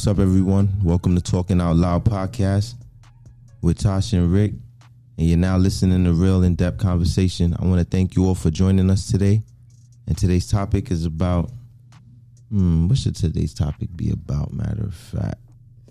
What's 0.00 0.08
up, 0.08 0.18
everyone? 0.18 0.70
Welcome 0.82 1.14
to 1.14 1.20
Talking 1.20 1.60
Out 1.60 1.76
Loud 1.76 2.06
podcast 2.06 2.72
with 3.60 3.76
Tasha 3.80 4.14
and 4.14 4.32
Rick. 4.32 4.52
And 5.18 5.26
you're 5.28 5.36
now 5.36 5.58
listening 5.58 6.04
to 6.06 6.14
real 6.14 6.42
in 6.42 6.54
depth 6.54 6.78
conversation. 6.78 7.54
I 7.60 7.66
want 7.66 7.80
to 7.80 7.84
thank 7.84 8.16
you 8.16 8.24
all 8.24 8.34
for 8.34 8.48
joining 8.50 8.88
us 8.88 9.10
today. 9.10 9.42
And 10.06 10.16
today's 10.16 10.50
topic 10.50 10.90
is 10.90 11.04
about 11.04 11.50
hmm, 12.48 12.88
what 12.88 12.96
should 12.96 13.14
today's 13.14 13.52
topic 13.52 13.90
be 13.94 14.10
about? 14.10 14.54
Matter 14.54 14.84
of 14.84 14.94
fact, 14.94 15.38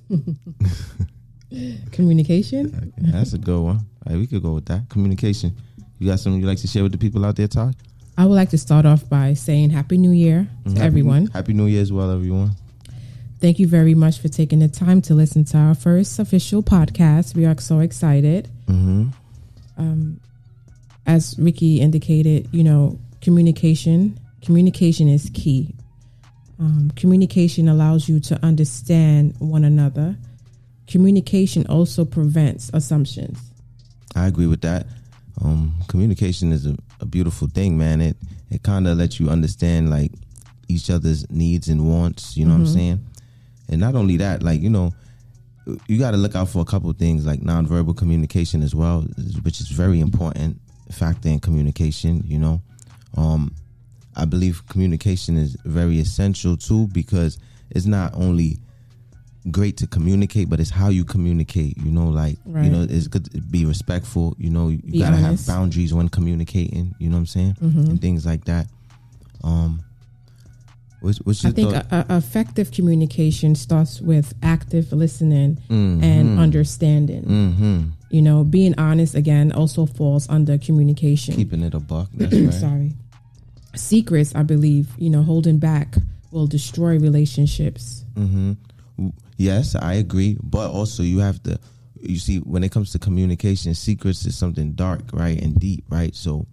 Communication. 1.91 2.91
Okay, 2.99 3.11
that's 3.11 3.33
a 3.33 3.37
good 3.37 3.61
one. 3.61 3.75
All 3.75 4.13
right, 4.13 4.17
we 4.17 4.25
could 4.25 4.41
go 4.41 4.53
with 4.53 4.65
that. 4.65 4.89
Communication. 4.89 5.55
You 5.99 6.07
got 6.09 6.19
something 6.19 6.41
you'd 6.41 6.47
like 6.47 6.57
to 6.61 6.67
share 6.67 6.81
with 6.81 6.93
the 6.93 6.97
people 6.97 7.23
out 7.25 7.35
there, 7.35 7.47
Todd? 7.47 7.75
I 8.17 8.25
would 8.25 8.33
like 8.33 8.49
to 8.49 8.57
start 8.57 8.87
off 8.87 9.07
by 9.07 9.35
saying 9.35 9.69
Happy 9.69 9.99
New 9.99 10.09
Year 10.13 10.47
to 10.65 10.71
Happy- 10.71 10.81
everyone. 10.81 11.27
Happy 11.27 11.53
New 11.53 11.67
Year 11.67 11.83
as 11.83 11.93
well, 11.93 12.09
everyone. 12.09 12.55
Thank 13.39 13.57
you 13.57 13.67
very 13.67 13.95
much 13.95 14.19
for 14.19 14.27
taking 14.27 14.59
the 14.59 14.67
time 14.67 15.01
to 15.03 15.13
listen 15.13 15.45
to 15.45 15.57
our 15.57 15.73
first 15.73 16.19
official 16.19 16.61
podcast. 16.61 17.35
We 17.35 17.45
are 17.45 17.57
so 17.57 17.79
excited. 17.79 18.49
Mm-hmm. 18.67 19.09
Um, 19.77 20.19
as 21.07 21.37
Ricky 21.39 21.79
indicated, 21.79 22.49
you 22.51 22.65
know, 22.65 22.99
communication. 23.21 24.19
Communication 24.41 25.07
is 25.07 25.31
key. 25.33 25.73
Um, 26.59 26.91
communication 26.97 27.69
allows 27.69 28.09
you 28.09 28.19
to 28.21 28.45
understand 28.45 29.35
one 29.39 29.63
another. 29.63 30.17
Communication 30.87 31.65
also 31.67 32.03
prevents 32.03 32.69
assumptions. 32.73 33.39
I 34.15 34.27
agree 34.27 34.47
with 34.47 34.61
that. 34.61 34.85
Um, 35.41 35.73
communication 35.87 36.51
is 36.51 36.65
a, 36.65 36.75
a 36.99 37.05
beautiful 37.05 37.47
thing, 37.47 37.77
man. 37.77 38.01
It 38.01 38.17
it 38.51 38.63
kind 38.63 38.87
of 38.87 38.97
lets 38.97 39.19
you 39.19 39.29
understand 39.29 39.89
like 39.89 40.11
each 40.67 40.89
other's 40.89 41.29
needs 41.29 41.69
and 41.69 41.87
wants. 41.87 42.35
You 42.35 42.45
know 42.45 42.53
what 42.53 42.61
I'm 42.61 42.67
saying? 42.67 43.05
And 43.69 43.79
not 43.79 43.95
only 43.95 44.17
that, 44.17 44.41
like 44.43 44.61
you 44.61 44.69
know, 44.69 44.93
you 45.87 45.99
got 45.99 46.11
to 46.11 46.17
look 46.17 46.35
out 46.35 46.49
for 46.49 46.61
a 46.61 46.65
couple 46.65 46.89
of 46.89 46.97
things 46.97 47.25
like 47.25 47.41
nonverbal 47.41 47.95
communication 47.95 48.63
as 48.63 48.73
well, 48.73 49.01
which 49.43 49.61
is 49.61 49.67
very 49.69 49.99
important 49.99 50.59
factor 50.91 51.29
in 51.29 51.39
communication. 51.39 52.23
You 52.25 52.39
know, 52.39 52.61
um, 53.15 53.53
I 54.15 54.25
believe 54.25 54.67
communication 54.69 55.37
is 55.37 55.55
very 55.65 55.99
essential 55.99 56.57
too 56.57 56.87
because 56.87 57.37
it's 57.69 57.85
not 57.85 58.13
only 58.15 58.57
great 59.51 59.77
to 59.77 59.87
communicate, 59.87 60.49
but 60.49 60.59
it's 60.59 60.69
how 60.71 60.89
you 60.89 61.05
communicate. 61.05 61.77
You 61.77 61.91
know, 61.91 62.07
like 62.09 62.37
you 62.45 62.69
know, 62.71 62.87
it's 62.89 63.07
good 63.07 63.25
to 63.31 63.39
be 63.41 63.65
respectful. 63.65 64.35
You 64.39 64.49
know, 64.49 64.69
you 64.69 64.79
Be 64.79 64.99
gotta 64.99 65.17
honest. 65.17 65.47
have 65.47 65.55
boundaries 65.55 65.93
when 65.93 66.09
communicating. 66.09 66.95
You 66.99 67.09
know 67.09 67.15
what 67.17 67.19
I'm 67.19 67.25
saying, 67.27 67.53
Mhm. 67.61 67.89
and 67.89 68.01
things 68.01 68.25
like 68.25 68.45
that. 68.45 68.67
Um, 69.43 69.81
what's, 71.01 71.17
what's 71.19 71.43
I 71.45 71.51
think 71.51 71.73
a, 71.73 72.05
a- 72.09 72.17
effective 72.17 72.71
communication 72.71 73.55
starts 73.55 74.01
with 74.01 74.33
active 74.43 74.91
listening 74.91 75.57
Mhm. 75.69 76.03
and 76.03 76.39
understanding. 76.39 77.23
Mhm. 77.23 77.91
You 78.11 78.21
know, 78.21 78.43
being 78.43 78.73
honest 78.77 79.13
again 79.15 79.51
also 79.51 79.85
falls 79.85 80.27
under 80.29 80.57
communication. 80.57 81.35
keeping 81.35 81.63
it 81.63 81.73
a 81.73 81.79
buck. 81.79 82.09
That's 82.15 82.33
right. 82.33 82.53
Sorry. 82.53 82.93
Secrets, 83.75 84.33
I 84.35 84.43
believe, 84.43 84.87
you 84.97 85.09
know, 85.09 85.21
holding 85.21 85.59
back 85.59 85.95
will 86.31 86.47
destroy 86.47 86.97
relationships. 86.99 88.03
hmm 88.15 88.53
Yes, 89.37 89.75
I 89.75 89.93
agree. 89.93 90.37
But 90.43 90.71
also, 90.71 91.01
you 91.03 91.19
have 91.19 91.41
to, 91.43 91.57
you 92.01 92.17
see, 92.19 92.37
when 92.39 92.63
it 92.63 92.71
comes 92.73 92.91
to 92.91 92.99
communication, 92.99 93.73
secrets 93.73 94.25
is 94.25 94.37
something 94.37 94.73
dark, 94.73 95.01
right, 95.13 95.41
and 95.41 95.55
deep, 95.57 95.85
right. 95.89 96.13
So, 96.13 96.45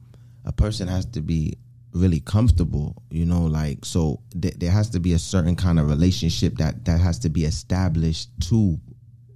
a 0.44 0.53
person 0.53 0.87
has 0.87 1.04
to 1.06 1.21
be 1.21 1.54
really 1.97 2.21
comfortable, 2.21 3.03
you 3.11 3.25
know, 3.27 3.43
like 3.43 3.84
so. 3.84 4.21
Th- 4.41 4.55
there 4.55 4.71
has 4.71 4.91
to 4.91 5.01
be 5.01 5.12
a 5.12 5.19
certain 5.19 5.57
kind 5.57 5.79
of 5.79 5.89
relationship 5.89 6.57
that 6.59 6.84
that 6.84 7.01
has 7.01 7.19
to 7.21 7.29
be 7.29 7.45
established 7.45 8.31
too. 8.41 8.79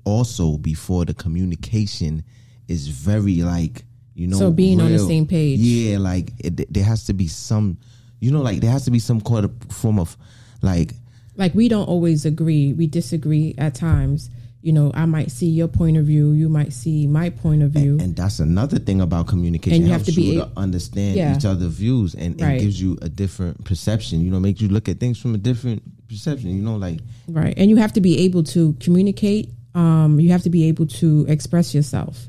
Also, 0.04 0.59
before 0.59 1.04
the 1.04 1.15
communication 1.15 2.25
is 2.69 2.88
very 2.88 3.43
like 3.43 3.84
you 4.15 4.26
know, 4.26 4.37
So 4.37 4.50
being 4.50 4.81
on 4.81 4.93
the 4.93 4.98
same 4.98 5.26
page. 5.26 5.59
Yeah, 5.60 5.98
like 5.98 6.32
it, 6.38 6.72
there 6.72 6.84
has 6.84 7.04
to 7.04 7.15
be 7.15 7.26
some, 7.26 7.78
you 8.21 8.31
know, 8.31 8.43
like 8.43 8.60
there 8.60 8.71
has 8.71 8.84
to 8.84 8.91
be 8.91 8.98
some 8.98 9.21
kind 9.21 9.47
of 9.47 9.53
form 9.71 9.98
of 9.98 10.16
like 10.62 10.92
Like 11.37 11.54
we 11.54 11.69
don't 11.69 11.88
always 11.88 12.27
agree, 12.27 12.72
we 12.75 12.87
disagree 12.87 13.54
at 13.56 13.75
times. 13.75 14.28
You 14.62 14.72
know, 14.72 14.91
I 14.94 15.06
might 15.06 15.31
see 15.31 15.47
your 15.48 15.69
point 15.69 15.97
of 15.97 16.04
view, 16.04 16.32
you 16.32 16.50
might 16.50 16.75
see 16.75 17.06
my 17.06 17.31
point 17.31 17.62
of 17.62 17.71
view. 17.71 17.98
And 17.98 18.15
that's 18.15 18.41
another 18.41 18.78
thing 18.78 19.00
about 19.00 19.26
communication. 19.26 19.76
And 19.76 19.87
you 19.87 19.93
have 19.93 20.04
to 20.04 20.12
be 20.12 20.22
you 20.34 20.43
a- 20.43 20.44
to 20.44 20.50
understand 20.59 21.16
Yeah. 21.16 21.34
each 21.34 21.47
other's 21.47 21.72
views 21.72 22.15
and, 22.15 22.34
and 22.34 22.41
Right. 22.43 22.60
gives 22.60 22.78
you 22.81 22.98
a 23.00 23.09
different 23.09 23.65
perception. 23.65 24.22
You 24.22 24.31
know, 24.31 24.38
makes 24.38 24.60
you 24.60 24.69
look 24.69 24.87
at 24.91 25.00
things 25.00 25.16
from 25.19 25.34
a 25.34 25.38
different 25.38 25.82
perception. 26.09 26.50
You 26.54 26.62
know, 26.62 26.76
like 26.76 27.00
Right. 27.26 27.54
And 27.56 27.71
you 27.71 27.76
have 27.76 27.94
to 27.94 28.03
be 28.03 28.19
able 28.19 28.43
to 28.44 28.75
communicate. 28.81 29.48
Um, 29.75 30.21
you 30.21 30.28
have 30.31 30.43
to 30.43 30.50
be 30.50 30.65
able 30.65 30.87
to 31.00 31.25
express 31.28 31.75
yourself, 31.75 32.28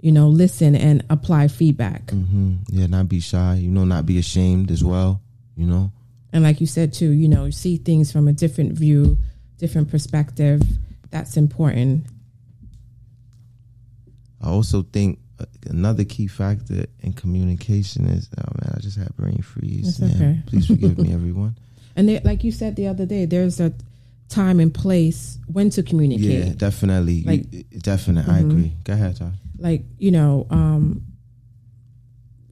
you 0.00 0.10
know, 0.10 0.28
listen 0.30 0.74
and 0.74 1.04
apply 1.10 1.46
feedback. 1.46 2.10
hmm 2.10 2.54
yeah, 2.72 2.86
not 2.88 3.08
be 3.08 3.20
shy. 3.20 3.54
You 3.54 3.70
know, 3.70 3.84
not 3.84 4.04
be 4.04 4.18
ashamed 4.18 4.72
as 4.72 4.82
well. 4.82 5.20
You 5.56 5.66
know, 5.66 5.92
And 6.32 6.42
like 6.42 6.60
you 6.60 6.66
said 6.66 6.92
too, 6.92 7.10
you 7.10 7.28
know, 7.28 7.50
see 7.50 7.76
things 7.76 8.10
from 8.10 8.26
a 8.26 8.32
different 8.32 8.72
view, 8.72 9.16
different 9.58 9.90
perspective. 9.90 10.60
That's 11.10 11.36
important. 11.36 12.06
I 14.40 14.48
also 14.48 14.82
think 14.82 15.18
uh, 15.40 15.46
another 15.68 16.04
key 16.04 16.26
factor 16.26 16.86
in 17.00 17.12
communication 17.12 18.06
is. 18.06 18.28
Oh 18.38 18.52
man, 18.62 18.74
I 18.76 18.80
just 18.80 18.96
had 18.98 19.14
brain 19.16 19.42
freeze. 19.42 20.00
Man. 20.00 20.10
okay. 20.14 20.40
Please 20.46 20.66
forgive 20.66 20.98
me, 20.98 21.12
everyone. 21.18 21.56
And 21.96 22.08
they, 22.08 22.20
like 22.20 22.44
you 22.44 22.52
said 22.52 22.76
the 22.76 22.86
other 22.86 23.06
day, 23.06 23.24
there's 23.24 23.58
a 23.60 23.72
time 24.28 24.60
and 24.60 24.72
place 24.72 25.38
when 25.46 25.70
to 25.70 25.82
communicate. 25.82 26.46
Yeah, 26.46 26.52
definitely. 26.54 27.22
Like- 27.24 27.52
You- 27.52 27.64
definitely. 27.80 28.32
I 28.32 28.42
Mhm. 28.42 28.50
agree. 28.50 28.72
Go 28.84 28.92
ahead, 28.92 29.16
Todd. 29.16 29.34
like 29.58 29.82
you 29.98 30.12
know 30.12 30.46
um 30.50 31.02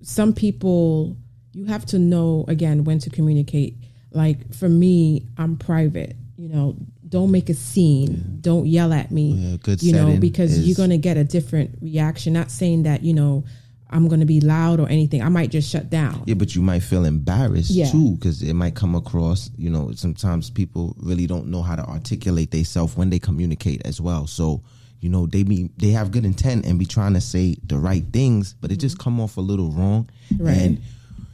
some 0.03 0.33
people 0.33 1.17
you 1.53 1.65
have 1.67 1.87
to 1.87 1.99
know 2.01 2.45
again 2.49 2.83
when 2.83 2.99
to 2.99 3.09
communicate 3.11 3.77
like 4.11 4.53
for 4.53 4.69
me 4.69 5.25
i'm 5.39 5.57
private 5.57 6.17
you 6.37 6.49
know 6.49 6.77
don't 7.09 7.31
make 7.31 7.49
a 7.49 7.55
scene 7.55 8.39
don't 8.41 8.67
yell 8.67 8.93
at 8.93 9.11
me 9.11 9.33
Yeah, 9.33 9.57
good 9.63 9.83
you 9.83 9.93
know 9.93 10.17
because 10.19 10.53
is- 10.53 10.67
you're 10.67 10.77
going 10.77 10.91
to 10.91 10.99
get 10.99 11.17
a 11.17 11.25
different 11.25 11.79
reaction 11.81 12.33
not 12.33 12.51
saying 12.51 12.83
that 12.85 13.03
you 13.03 13.15
know 13.15 13.45
i'm 13.91 14.09
going 14.09 14.19
to 14.21 14.27
be 14.27 14.41
loud 14.41 14.81
or 14.81 14.89
anything 14.89 15.23
i 15.23 15.29
might 15.29 15.51
just 15.51 15.71
shut 15.71 15.89
down 15.89 16.23
Yeah, 16.27 16.35
but 16.35 16.55
you 16.57 16.63
might 16.63 16.83
feel 16.83 17.05
embarrassed 17.05 17.71
Yeah. 17.71 17.91
too 17.91 18.13
because 18.17 18.43
it 18.43 18.55
might 18.55 18.75
come 18.75 18.95
across. 18.97 19.51
You 19.57 19.71
know, 19.71 19.93
sometimes 19.95 20.51
people 20.51 20.97
really 20.99 21.27
don't 21.29 21.47
know 21.49 21.63
how 21.63 21.77
to 21.77 21.85
articulate 21.85 22.51
themselves 22.51 22.97
when 22.97 23.11
they 23.11 23.21
communicate 23.21 23.83
as 23.85 24.01
well. 24.01 24.27
So, 24.27 24.63
you 25.01 25.09
know, 25.09 25.27
they 25.27 25.45
be 25.45 25.71
they 25.77 25.91
have 25.93 26.11
good 26.11 26.25
intent 26.25 26.67
and 26.67 26.79
be 26.81 26.85
trying 26.87 27.15
to 27.15 27.21
say 27.21 27.57
the 27.65 27.79
right 27.79 28.05
things, 28.13 28.55
but 28.61 28.73
it 28.73 28.79
just 28.79 28.99
come 28.99 29.21
off 29.21 29.37
a 29.37 29.41
little 29.41 29.71
wrong. 29.71 30.09
Right. 30.37 30.57
And 30.57 30.79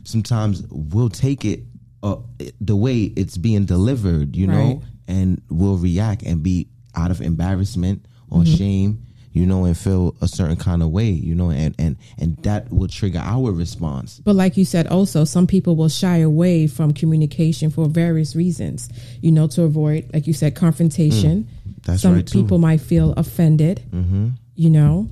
sometimes 0.05 0.62
we'll 0.71 1.09
take 1.11 1.44
it 1.47 1.61
uh, 2.03 2.16
the 2.61 2.77
way 2.77 3.05
it's 3.16 3.37
being 3.38 3.65
delivered, 3.65 4.37
you 4.37 4.47
Right. 4.49 4.56
know, 4.56 4.82
and 5.09 5.43
we'll 5.51 5.77
react 5.77 6.23
and 6.23 6.43
be 6.43 6.69
out 6.95 7.11
of 7.11 7.21
embarrassment 7.21 8.05
or 8.31 8.45
shame. 8.45 9.07
You 9.35 9.47
know, 9.47 9.65
and 9.65 9.75
feel 9.75 10.15
a 10.21 10.29
certain 10.29 10.57
kind 10.57 10.83
of 10.83 10.91
way, 10.91 11.09
you 11.09 11.35
know, 11.35 11.51
and 11.51 11.75
and 11.79 11.97
and 12.19 12.37
that 12.43 12.71
will 12.71 12.87
trigger 12.87 13.19
our 13.19 13.50
response. 13.50 14.21
But 14.23 14.37
like 14.37 14.59
you 14.59 14.67
said, 14.67 14.87
also 14.88 15.25
some 15.25 15.47
people 15.47 15.75
will 15.75 15.88
shy 15.88 16.19
away 16.19 16.67
from 16.67 16.93
communication 16.93 17.71
for 17.71 17.88
various 17.88 18.37
reasons. 18.37 18.91
You 19.23 19.32
know, 19.32 19.47
to 19.47 19.62
avoid, 19.62 20.11
like 20.12 20.26
you 20.26 20.35
said, 20.35 20.55
confrontation. 20.55 21.49
That's 21.85 22.03
some 22.03 22.17
right, 22.17 22.26
too. 22.26 22.43
people 22.43 22.59
might 22.59 22.82
feel 22.82 23.15
offended. 23.15 23.82
Mm-hmm. 23.91 24.29
You 24.55 24.69
know, 24.69 25.09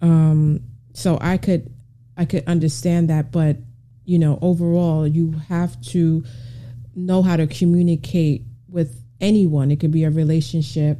um, 0.00 0.60
so 0.92 1.18
I 1.20 1.36
could, 1.36 1.68
I 2.16 2.24
could 2.24 2.46
understand 2.46 3.10
that. 3.10 3.32
But 3.32 3.56
you 4.04 4.20
know, 4.20 4.38
overall, 4.42 5.08
you 5.08 5.32
have 5.48 5.80
to 5.86 6.22
know 6.94 7.20
how 7.20 7.34
to 7.36 7.48
communicate 7.48 8.44
with 8.68 9.02
anyone. 9.20 9.70
It 9.70 9.80
could 9.80 9.90
be 9.92 10.04
a 10.04 10.10
relationship, 10.10 10.98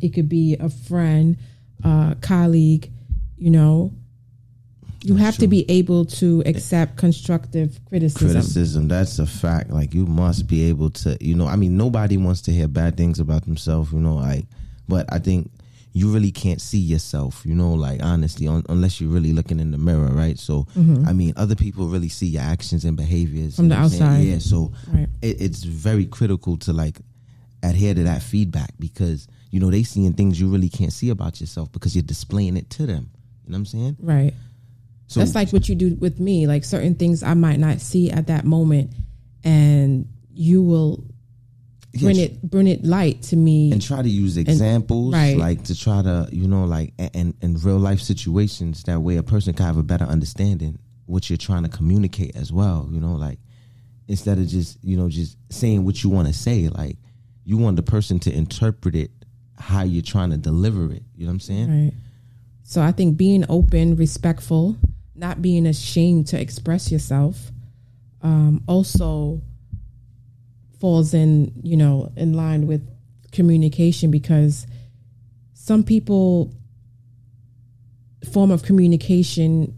it 0.00 0.10
could 0.10 0.28
be 0.28 0.56
a 0.58 0.68
friend, 0.68 1.36
uh, 1.84 2.14
colleague. 2.20 2.90
You 3.38 3.50
know, 3.50 3.92
you 5.02 5.16
have 5.16 5.36
to 5.38 5.46
be 5.48 5.64
able 5.70 6.04
to 6.04 6.42
accept 6.44 6.96
constructive 6.98 7.80
criticism. 7.88 8.28
criticism 8.28 8.88
that's 8.88 9.18
a 9.18 9.24
fact 9.26 9.70
like 9.70 9.94
you 9.94 10.04
must 10.04 10.46
be 10.46 10.64
able 10.68 10.90
to 10.90 11.16
you 11.22 11.34
know 11.34 11.46
i 11.46 11.56
mean 11.56 11.74
nobody 11.74 12.18
wants 12.18 12.42
to 12.42 12.52
hear 12.52 12.68
bad 12.68 12.98
things 12.98 13.18
about 13.18 13.42
themselves 13.46 13.90
you 13.92 13.98
know 13.98 14.16
like 14.16 14.44
but 14.88 15.10
i 15.10 15.18
think 15.18 15.50
you 15.94 16.12
really 16.12 16.30
can't 16.30 16.60
see 16.60 16.76
yourself 16.78 17.40
you 17.46 17.54
know 17.54 17.72
like 17.72 18.02
honestly 18.02 18.46
un- 18.46 18.62
unless 18.68 19.00
you're 19.00 19.08
really 19.10 19.32
looking 19.32 19.58
in 19.58 19.70
the 19.70 19.78
mirror 19.78 20.10
right 20.12 20.38
so 20.38 20.66
i 21.06 21.14
mean 21.14 21.32
other 21.38 21.54
people 21.56 21.86
really 21.88 22.10
see 22.10 22.26
your 22.26 22.42
actions 22.42 22.84
and 22.84 22.94
behaviors 22.98 23.54
Mm-hmm. 23.54 23.56
From 23.56 23.68
the 23.70 23.76
know 23.78 23.88
saying? 23.88 24.02
outside. 24.02 24.20
yeah 24.24 24.38
so 24.38 24.70
Right. 24.92 25.08
it, 25.22 25.40
it's 25.40 25.62
very 25.64 26.04
critical 26.04 26.58
to 26.58 26.74
like 26.74 26.98
adhere 27.62 27.94
to 27.94 28.04
that 28.04 28.22
feedback 28.22 28.72
because 28.78 29.28
you 29.50 29.60
know 29.60 29.70
they 29.70 29.82
seeing 29.82 30.12
things 30.14 30.40
you 30.40 30.48
really 30.48 30.68
can't 30.68 30.92
see 30.92 31.10
about 31.10 31.40
yourself 31.40 31.70
because 31.72 31.94
you're 31.94 32.02
displaying 32.02 32.56
it 32.56 32.70
to 32.70 32.86
them 32.86 33.10
you 33.44 33.50
know 33.52 33.56
what 33.56 33.58
i'm 33.58 33.66
saying 33.66 33.96
Right. 34.00 34.34
so 35.08 35.20
That's 35.20 35.34
like 35.34 35.52
what 35.52 35.68
you 35.68 35.74
do 35.74 35.96
with 35.96 36.20
me. 36.20 36.46
Like 36.46 36.64
certain 36.64 36.94
things 36.94 37.22
I 37.22 37.34
might 37.34 37.58
not 37.58 37.80
see 37.80 38.10
at 38.10 38.28
that 38.28 38.44
moment, 38.44 38.92
and 39.44 40.06
you 40.32 40.62
will 40.62 41.04
bring 41.98 42.16
it 42.16 42.40
bring 42.42 42.68
it 42.68 42.84
light 42.84 43.20
to 43.22 43.36
me 43.36 43.72
and 43.72 43.82
try 43.82 44.00
to 44.00 44.08
use 44.08 44.36
examples 44.36 45.12
right. 45.12 45.36
like 45.36 45.64
to 45.64 45.76
try 45.76 46.00
to 46.00 46.28
you 46.30 46.46
know 46.46 46.64
like 46.64 46.92
and 47.14 47.34
in 47.42 47.56
real 47.58 47.78
life 47.78 48.00
situations 48.00 48.84
that 48.84 49.00
way 49.00 49.16
a 49.16 49.22
person 49.24 49.52
can 49.52 49.66
have 49.66 49.76
a 49.76 49.82
better 49.82 50.04
understanding 50.04 50.78
what 51.06 51.28
you're 51.28 51.36
trying 51.36 51.64
to 51.64 51.68
communicate 51.68 52.36
as 52.36 52.52
well 52.52 52.88
you 52.92 53.00
know 53.00 53.14
like 53.14 53.40
instead 54.06 54.38
of 54.38 54.46
just 54.46 54.78
you 54.84 54.96
know 54.96 55.08
just 55.08 55.36
saying 55.50 55.84
what 55.84 56.04
you 56.04 56.10
want 56.10 56.28
to 56.28 56.32
say 56.32 56.68
like 56.68 56.96
you 57.50 57.56
want 57.56 57.74
the 57.74 57.82
person 57.82 58.20
to 58.20 58.32
interpret 58.32 58.94
it 58.94 59.10
how 59.58 59.82
you're 59.82 60.04
trying 60.04 60.30
to 60.30 60.36
deliver 60.36 60.92
it. 60.92 61.02
You 61.16 61.26
know 61.26 61.30
what 61.30 61.34
i'm 61.34 61.40
saying? 61.40 61.84
Right. 61.84 61.92
So 62.62 62.80
i 62.80 62.92
think 62.92 63.16
being 63.16 63.44
open 63.48 63.96
respectful 63.96 64.76
not 65.16 65.42
being 65.42 65.66
ashamed 65.66 66.28
to 66.28 66.40
express 66.40 66.92
yourself 66.92 67.50
um, 68.22 68.62
also 68.68 69.42
falls 70.78 71.12
in 71.12 71.52
you 71.64 71.76
know 71.76 72.12
in 72.16 72.34
line 72.34 72.68
with 72.68 72.88
communication 73.32 74.12
because 74.12 74.68
some 75.54 75.82
people 75.82 76.54
form 78.32 78.52
of 78.52 78.62
communication 78.62 79.74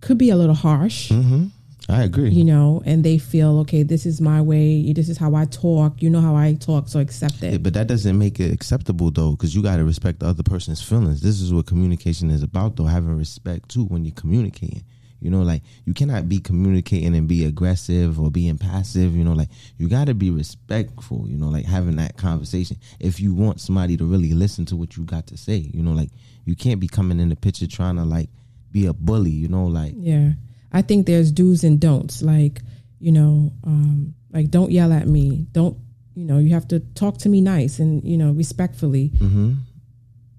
could 0.00 0.16
be 0.16 0.30
a 0.30 0.36
little 0.36 0.54
harsh. 0.54 1.10
Mm-hmm. 1.10 1.46
I 1.94 2.02
agree 2.02 2.30
you 2.30 2.44
know 2.44 2.82
and 2.84 3.04
they 3.04 3.18
feel 3.18 3.58
okay 3.58 3.82
this 3.82 4.04
is 4.04 4.20
my 4.20 4.40
way 4.40 4.92
this 4.92 5.08
is 5.08 5.18
how 5.18 5.34
i 5.34 5.44
talk 5.46 6.02
you 6.02 6.10
know 6.10 6.20
how 6.20 6.34
i 6.34 6.54
talk 6.54 6.88
so 6.88 6.98
accept 7.00 7.42
it 7.42 7.52
Yeah, 7.52 7.58
but 7.58 7.74
that 7.74 7.86
doesn't 7.86 8.18
make 8.18 8.40
it 8.40 8.52
acceptable 8.52 9.10
though 9.10 9.32
because 9.32 9.54
you 9.54 9.62
got 9.62 9.76
to 9.76 9.84
respect 9.84 10.20
the 10.20 10.26
other 10.26 10.42
person's 10.42 10.82
feelings 10.82 11.20
this 11.20 11.40
is 11.40 11.52
what 11.52 11.66
communication 11.66 12.30
is 12.30 12.42
about 12.42 12.76
though 12.76 12.84
having 12.84 13.16
respect 13.16 13.70
too 13.70 13.84
when 13.84 14.04
you're 14.04 14.14
communicating 14.14 14.84
you 15.24 15.30
know, 15.30 15.40
like 15.40 15.62
you 15.86 15.94
cannot 15.94 16.28
be 16.28 16.38
communicating 16.38 17.16
and 17.16 17.26
be 17.26 17.46
aggressive 17.46 18.20
or 18.20 18.30
being 18.30 18.58
passive. 18.58 19.16
You 19.16 19.24
know, 19.24 19.32
like 19.32 19.48
you 19.78 19.88
got 19.88 20.06
to 20.08 20.14
be 20.14 20.30
respectful. 20.30 21.24
You 21.26 21.38
know, 21.38 21.48
like 21.48 21.64
having 21.64 21.96
that 21.96 22.18
conversation. 22.18 22.76
If 23.00 23.20
you 23.20 23.32
want 23.32 23.58
somebody 23.58 23.96
to 23.96 24.04
really 24.04 24.34
listen 24.34 24.66
to 24.66 24.76
what 24.76 24.98
you 24.98 25.04
got 25.04 25.26
to 25.28 25.38
say, 25.38 25.56
you 25.56 25.82
know, 25.82 25.92
like 25.92 26.10
you 26.44 26.54
can't 26.54 26.78
be 26.78 26.88
coming 26.88 27.20
in 27.20 27.30
the 27.30 27.36
picture 27.36 27.66
trying 27.66 27.96
to 27.96 28.04
like 28.04 28.28
be 28.70 28.84
a 28.84 28.92
bully. 28.92 29.30
You 29.30 29.48
know, 29.48 29.64
like 29.64 29.94
yeah. 29.96 30.32
I 30.74 30.82
think 30.82 31.06
there's 31.06 31.30
do's 31.32 31.64
and 31.64 31.80
don'ts. 31.80 32.20
Like 32.20 32.60
you 32.98 33.12
know, 33.12 33.52
um, 33.64 34.14
like 34.32 34.50
don't 34.50 34.70
yell 34.70 34.92
at 34.92 35.06
me. 35.06 35.46
Don't 35.52 35.78
you 36.14 36.24
know? 36.26 36.38
You 36.38 36.52
have 36.52 36.68
to 36.68 36.80
talk 36.80 37.18
to 37.18 37.28
me 37.28 37.40
nice 37.40 37.78
and 37.78 38.02
you 38.04 38.18
know 38.18 38.32
respectfully. 38.32 39.10
Mm-hmm. 39.14 39.52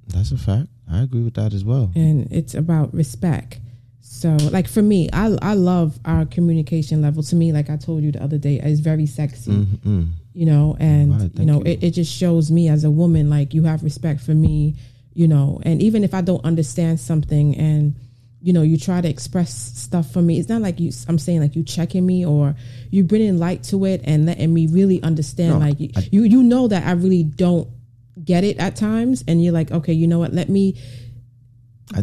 That's 0.10 0.32
a 0.32 0.38
fact. 0.38 0.68
I 0.92 1.02
agree 1.02 1.24
with 1.24 1.34
that 1.36 1.54
as 1.54 1.64
well. 1.64 1.92
And 1.96 2.32
it's 2.32 2.54
about 2.54 2.94
respect. 2.94 3.60
So, 4.02 4.38
like 4.52 4.68
for 4.68 4.82
me, 4.82 5.10
I 5.14 5.36
I 5.42 5.54
love 5.56 6.00
our 6.06 6.26
communication 6.26 7.02
level. 7.02 7.24
To 7.24 7.36
me, 7.36 7.52
like 7.52 7.70
I 7.70 7.78
told 7.78 8.04
you 8.04 8.12
the 8.12 8.22
other 8.22 8.38
day, 8.38 8.60
is 8.60 8.82
very 8.82 9.06
sexy. 9.06 9.52
Mm-hmm. 9.52 10.04
You 10.34 10.46
know, 10.46 10.76
and 10.80 11.22
Right, 11.22 11.32
you 11.36 11.46
know, 11.46 11.60
you. 11.60 11.72
It, 11.72 11.84
it 11.84 11.92
just 11.92 12.14
shows 12.14 12.52
me 12.52 12.68
as 12.68 12.84
a 12.84 12.92
woman, 12.92 13.30
like 13.30 13.54
you 13.54 13.64
have 13.64 13.84
respect 13.84 14.22
for 14.22 14.34
me. 14.34 14.76
You 15.14 15.30
know, 15.30 15.62
and 15.64 15.82
even 15.82 16.04
if 16.04 16.14
I 16.14 16.22
don't 16.22 16.44
understand 16.44 17.00
something, 17.00 17.56
and 17.56 17.96
you 18.46 18.54
know, 18.54 18.62
you 18.62 18.78
try 18.78 19.02
to 19.02 19.10
express 19.10 19.52
stuff 19.76 20.12
for 20.12 20.22
me, 20.22 20.38
it's 20.40 20.50
not 20.50 20.62
like 20.62 20.80
you. 20.80 20.92
I'm 21.08 21.18
saying 21.18 21.42
like 21.42 21.56
you 21.56 21.64
checking 21.64 22.06
me 22.06 22.24
or 22.26 22.56
you 22.92 23.04
bringing 23.04 23.40
light 23.40 23.64
to 23.64 23.86
it 23.86 24.02
and 24.04 24.28
letting 24.28 24.54
me 24.54 24.68
really 24.68 25.02
understand. 25.02 25.54
No, 25.54 25.66
like 25.66 25.78
I- 25.98 26.08
you, 26.12 26.24
you 26.24 26.44
know 26.44 26.68
that 26.68 26.86
I 26.86 26.92
really 26.92 27.24
don't 27.24 27.68
get 28.24 28.44
it 28.44 28.58
at 28.60 28.76
times, 28.76 29.24
and 29.28 29.44
you're 29.44 29.52
like, 29.52 29.72
okay, 29.72 29.94
you 29.94 30.06
know 30.06 30.20
what? 30.20 30.32
Let 30.32 30.50
me 30.50 30.78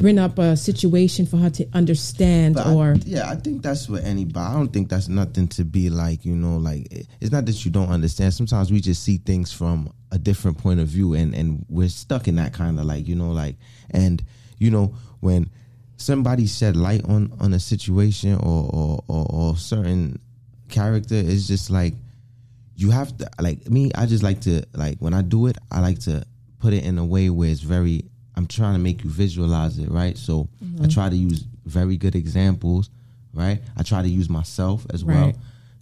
bring 0.00 0.18
up 0.18 0.38
a 0.38 0.56
situation 0.56 1.26
for 1.26 1.36
her 1.36 1.50
to 1.50 1.68
understand 1.74 2.54
But 2.56 2.66
I- 2.66 2.74
or 2.74 2.96
yeah, 3.04 3.30
I 3.30 3.36
think 3.36 3.62
that's 3.62 3.88
what 3.88 4.02
anybody. 4.04 4.44
I 4.44 4.52
don't 4.54 4.72
think 4.72 4.88
that's 4.88 5.08
nothing 5.08 5.46
to 5.48 5.64
be 5.64 5.90
like, 5.90 6.24
you 6.24 6.34
know, 6.34 6.56
like 6.56 7.06
it's 7.20 7.30
not 7.30 7.46
that 7.46 7.64
you 7.64 7.70
don't 7.70 7.88
understand. 7.88 8.34
Sometimes 8.34 8.70
we 8.72 8.80
just 8.80 9.02
see 9.04 9.18
things 9.18 9.52
from 9.52 9.92
a 10.10 10.18
different 10.18 10.58
point 10.58 10.80
of 10.80 10.88
view, 10.88 11.14
and 11.14 11.34
and 11.34 11.64
we're 11.68 11.88
stuck 11.88 12.26
in 12.26 12.34
that 12.36 12.52
kind 12.52 12.78
of 12.80 12.84
like, 12.86 13.06
you 13.06 13.14
know, 13.14 13.30
like, 13.30 13.56
and 13.90 14.22
you 14.58 14.70
know 14.72 14.94
when 15.20 15.50
somebody 16.02 16.46
shed 16.46 16.76
light 16.76 17.04
on 17.04 17.32
on 17.40 17.52
a 17.54 17.60
situation 17.60 18.34
or 18.34 18.70
or 18.72 19.04
or, 19.08 19.26
or 19.30 19.56
certain 19.56 20.18
character, 20.68 21.14
it's 21.14 21.46
just 21.46 21.70
like 21.70 21.94
you 22.76 22.90
have 22.90 23.16
to 23.18 23.28
like 23.40 23.68
me. 23.70 23.90
I 23.94 24.06
just 24.06 24.22
like 24.22 24.40
to 24.42 24.64
like 24.74 24.98
when 24.98 25.14
I 25.14 25.22
do 25.22 25.46
it, 25.46 25.56
I 25.70 25.80
like 25.80 26.00
to 26.00 26.24
put 26.58 26.72
it 26.72 26.84
in 26.84 26.98
a 26.98 27.04
way 27.04 27.30
where 27.30 27.50
it's 27.50 27.60
very. 27.60 28.04
I'm 28.34 28.46
trying 28.46 28.72
to 28.72 28.78
make 28.80 29.04
you 29.04 29.10
visualize 29.10 29.78
it, 29.78 29.90
right? 29.90 30.16
So 30.16 30.48
I 30.62 30.64
mm-hmm. 30.64 30.88
try 30.88 31.10
to 31.10 31.14
use 31.14 31.44
very 31.66 31.98
good 31.98 32.14
examples, 32.16 32.88
right? 33.34 33.60
I 33.76 33.82
try 33.82 34.00
to 34.00 34.08
use 34.08 34.30
myself 34.30 34.86
as 34.88 35.04
well. 35.04 35.34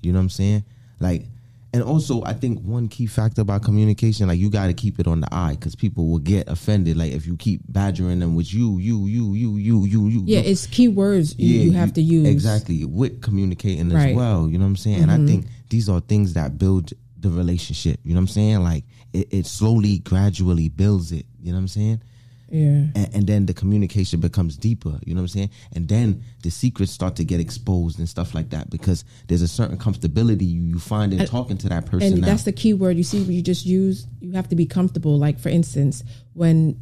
You 0.02 0.12
know 0.12 0.18
what 0.18 0.24
I'm 0.24 0.30
saying? 0.30 0.64
Like, 0.98 1.26
and 1.72 1.82
also 1.82 2.22
I 2.24 2.32
think 2.32 2.60
one 2.62 2.88
key 2.88 3.06
factor 3.06 3.42
about 3.42 3.62
communication, 3.62 4.26
like 4.26 4.38
you 4.38 4.50
got 4.50 4.66
to 4.66 4.74
keep 4.74 4.98
it 4.98 5.06
on 5.06 5.20
the 5.20 5.28
eye 5.32 5.52
because 5.52 5.76
people 5.76 6.08
will 6.08 6.18
get 6.18 6.48
offended. 6.48 6.96
Like 6.96 7.12
if 7.12 7.26
you 7.26 7.36
keep 7.36 7.60
badgering 7.68 8.18
them 8.18 8.34
with 8.34 8.52
you, 8.52 8.78
you, 8.78 9.06
you, 9.06 9.34
you, 9.34 9.56
you, 9.56 9.84
you, 9.84 10.08
you. 10.08 10.22
yeah 10.26 10.40
it's 10.40 10.66
keywords 10.66 11.34
you, 11.38 11.58
Yeah, 11.58 11.64
you 11.64 11.72
have 11.72 11.92
to 11.94 12.02
use 12.02 12.28
exactly 12.28 12.84
with 12.84 13.22
communicating 13.22 13.90
Right. 13.90 14.10
as 14.10 14.16
well. 14.16 14.48
You 14.48 14.58
know 14.58 14.64
what 14.64 14.70
I'm 14.70 14.76
saying? 14.76 15.02
And 15.02 15.10
I 15.10 15.16
mm-hmm. 15.16 15.26
think 15.26 15.46
these 15.68 15.88
are 15.88 16.00
things 16.00 16.34
that 16.34 16.58
build 16.58 16.92
the 17.18 17.30
relationship. 17.30 18.00
You 18.02 18.14
know 18.14 18.18
what 18.18 18.22
I'm 18.22 18.28
saying? 18.28 18.64
Like 18.64 18.84
it, 19.12 19.28
it 19.30 19.46
slowly, 19.46 19.98
gradually 19.98 20.68
builds 20.68 21.12
it. 21.12 21.26
You 21.40 21.52
know 21.52 21.56
what 21.56 21.62
I'm 21.62 21.68
saying? 21.68 22.02
Yeah 22.50 22.86
And, 22.94 23.08
and 23.14 23.26
then 23.26 23.46
the 23.46 23.54
communication 23.54 24.20
becomes 24.20 24.56
deeper. 24.56 24.98
You 25.06 25.14
know 25.14 25.20
what 25.22 25.30
I'm 25.30 25.38
saying? 25.38 25.50
And 25.72 25.88
then 25.88 26.22
the 26.42 26.50
secrets 26.50 26.92
start 26.92 27.14
to 27.16 27.24
get 27.24 27.38
exposed 27.40 27.98
and 28.00 28.08
stuff 28.08 28.34
like 28.34 28.50
that 28.50 28.70
because 28.70 29.04
there's 29.28 29.42
a 29.42 29.48
certain 29.48 29.78
comfortability 29.78 30.42
you, 30.48 30.62
you 30.62 30.78
find 30.78 31.12
in 31.14 31.24
talking 31.26 31.58
to 31.58 31.68
that 31.68 31.86
person. 31.86 32.12
and 32.12 32.20
now. 32.20 32.26
that's 32.26 32.42
the 32.44 32.52
key 32.52 32.74
word 32.74 32.96
you 32.96 33.04
see 33.04 33.18
you 33.18 33.42
just 33.42 33.64
use 33.66 34.06
you 34.20 34.32
have 34.32 34.48
to 34.48 34.56
be 34.56 34.66
comfortable 34.66 35.16
like 35.18 35.38
for 35.38 35.48
instance 35.48 36.02
when 36.34 36.76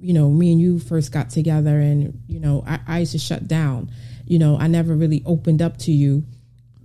you 0.00 0.12
know 0.14 0.30
me 0.30 0.52
and 0.52 0.60
you 0.60 0.78
first 0.78 1.12
got 1.12 1.28
together 1.30 1.78
and 1.80 2.22
you 2.26 2.40
know 2.40 2.62
I, 2.66 2.78
I 2.86 2.98
used 3.00 3.12
to 3.12 3.18
shut 3.18 3.46
down 3.48 3.90
you 4.26 4.38
know 4.38 4.56
i 4.58 4.66
never 4.66 4.94
really 4.96 5.22
opened 5.26 5.60
up 5.60 5.76
to 5.78 5.92
you 5.92 6.24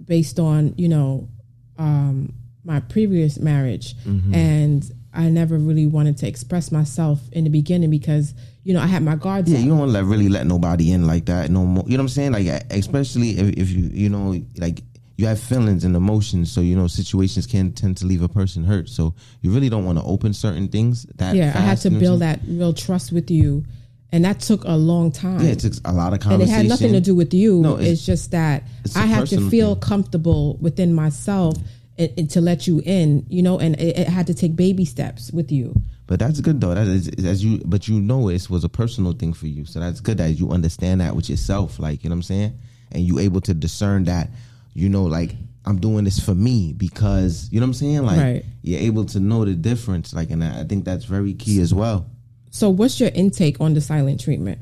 based 0.04 0.40
on 0.40 0.74
you 0.78 0.90
know 0.90 1.30
um 1.78 2.34
my 2.64 2.80
previous 2.80 3.40
marriage 3.40 3.96
Mm-hmm. 4.04 4.34
and 4.34 4.92
i 5.16 5.30
never 5.30 5.58
really 5.58 5.88
wanted 5.88 6.18
to 6.18 6.28
express 6.28 6.72
myself 6.72 7.20
in 7.32 7.44
the 7.44 7.50
beginning 7.50 7.90
because 7.90 8.34
you 8.64 8.74
know 8.74 8.82
i 8.82 8.88
had 8.88 9.02
my 9.04 9.16
guards 9.16 9.52
Yeah, 9.52 9.58
up 9.60 9.64
you 9.66 9.70
don't 9.76 9.92
let 9.92 10.04
really 10.06 10.30
let 10.30 10.46
nobody 10.48 10.92
in 10.92 11.06
like 11.08 11.26
that 11.26 11.50
no 11.52 11.66
more. 11.66 11.84
You 11.88 11.98
know 11.98 12.04
what 12.04 12.06
I'm 12.06 12.10
saying? 12.10 12.32
Like 12.34 12.48
especially 12.72 13.32
if, 13.32 13.50
if 13.58 13.70
you 13.72 13.90
you 13.94 14.10
know 14.10 14.40
like 14.58 14.82
you 15.18 15.28
have 15.28 15.40
feelings 15.40 15.86
and 15.86 15.96
emotions, 15.96 16.52
so 16.52 16.60
you 16.60 16.76
know 16.76 16.88
situations 16.88 17.48
can 17.48 17.72
tend 17.72 17.96
to 17.98 18.06
leave 18.06 18.22
a 18.22 18.28
person 18.28 18.66
hurt. 18.66 18.90
So 18.90 19.14
you 19.42 19.50
really 19.52 19.70
don't 19.70 19.86
want 19.86 19.98
to 19.98 20.04
open 20.04 20.34
certain 20.34 20.68
things 20.68 21.06
that. 21.16 21.36
yeah 21.36 21.54
i 21.56 21.60
had 21.62 21.78
to 21.80 21.90
you 21.90 21.94
know 21.96 22.00
build 22.02 22.22
that 22.22 22.40
real 22.48 22.74
trust 22.74 23.12
with 23.14 23.32
you 23.32 23.64
and 24.12 24.24
that 24.24 24.40
took 24.40 24.64
a 24.64 24.78
long 24.78 25.12
time? 25.12 25.42
Yeah, 25.42 25.50
it 25.52 25.60
took 25.60 25.74
a 25.84 25.92
lot 25.92 26.14
of 26.14 26.20
conversation. 26.22 26.42
and 26.42 26.50
it 26.50 26.54
had 26.54 26.68
nothing 26.70 26.94
to 26.94 27.02
do 27.02 27.14
with 27.16 27.34
you. 27.34 27.60
No, 27.62 27.76
it's, 27.76 27.82
it's- 27.84 28.06
just 28.06 28.32
that 28.32 28.64
I 28.96 29.06
had 29.06 29.28
to 29.28 29.50
feel 29.50 29.74
thing. 29.76 29.82
comfortable 29.82 30.58
within 30.62 30.94
myself 30.94 31.56
and, 31.98 32.12
and 32.18 32.30
to 32.32 32.42
let 32.42 32.68
you 32.68 32.82
in, 32.86 33.26
you 33.30 33.42
know, 33.42 33.60
and 33.60 33.76
it, 33.80 33.98
it 34.00 34.08
had 34.08 34.28
to 34.28 34.34
take 34.34 34.56
baby 34.56 34.86
steps 34.86 35.32
with 35.32 35.52
you. 35.52 35.74
But 36.08 36.20
that's 36.20 36.40
good 36.42 36.62
though. 36.62 36.76
That 36.76 36.88
is 36.88 37.08
as 37.26 37.44
you, 37.44 37.62
but 37.66 37.88
you 37.88 38.00
know 38.00 38.30
it 38.30 38.50
was 38.50 38.64
a 38.64 38.70
personal 38.70 39.14
thing 39.14 39.34
for 39.34 39.48
you. 39.48 39.66
So 39.66 39.80
that's 39.80 40.02
good 40.02 40.18
that 40.20 40.32
you 40.32 40.52
understand 40.52 41.02
that 41.02 41.16
with 41.16 41.30
yourself. 41.30 41.80
Like 41.80 42.04
you 42.04 42.10
know 42.10 42.14
what 42.16 42.18
I'm 42.18 42.24
saying, 42.24 42.60
and 42.92 43.04
you 43.04 43.20
able 43.20 43.42
to 43.42 43.54
discern 43.54 44.04
that. 44.06 44.30
You 44.74 44.90
know, 44.90 45.04
like 45.06 45.36
I'm 45.66 45.80
doing 45.80 46.04
this 46.04 46.20
for 46.20 46.36
me 46.36 46.74
because 46.74 47.50
you 47.52 47.60
know 47.60 47.66
what 47.66 47.70
I'm 47.70 47.74
saying. 47.74 48.04
Like 48.04 48.20
Right. 48.20 48.46
you're 48.62 48.82
able 48.82 49.06
to 49.06 49.20
know 49.20 49.46
the 49.46 49.56
difference. 49.56 50.14
Like, 50.14 50.30
and 50.30 50.44
I 50.44 50.62
I 50.62 50.64
think 50.66 50.86
that's 50.86 51.06
very 51.06 51.34
key 51.34 51.60
as 51.62 51.74
well. 51.74 52.06
So, 52.52 52.70
what's 52.70 53.00
your 53.00 53.10
intake 53.10 53.60
on 53.60 53.74
the 53.74 53.82
silent 53.82 54.20
treatment? 54.22 54.60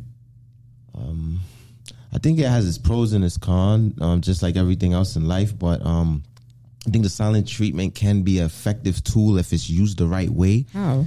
Um, 0.96 1.42
I 2.14 2.20
think 2.20 2.40
it 2.40 2.46
has 2.46 2.68
its 2.68 2.78
pros 2.78 3.14
and 3.14 3.26
its 3.26 3.38
cons, 3.38 4.00
um, 4.02 4.22
just 4.22 4.42
like 4.44 4.56
everything 4.56 4.94
else 4.94 5.16
in 5.16 5.28
life. 5.28 5.58
But 5.58 5.86
um, 5.86 6.24
I 6.86 6.90
think 6.90 7.04
the 7.04 7.10
silent 7.10 7.48
treatment 7.48 7.96
can 7.96 8.24
be 8.24 8.40
an 8.40 8.46
effective 8.46 9.04
tool 9.04 9.38
if 9.38 9.54
it's 9.54 9.70
used 9.70 9.98
the 9.98 10.08
right 10.08 10.30
way. 10.30 10.66
How? 10.74 11.06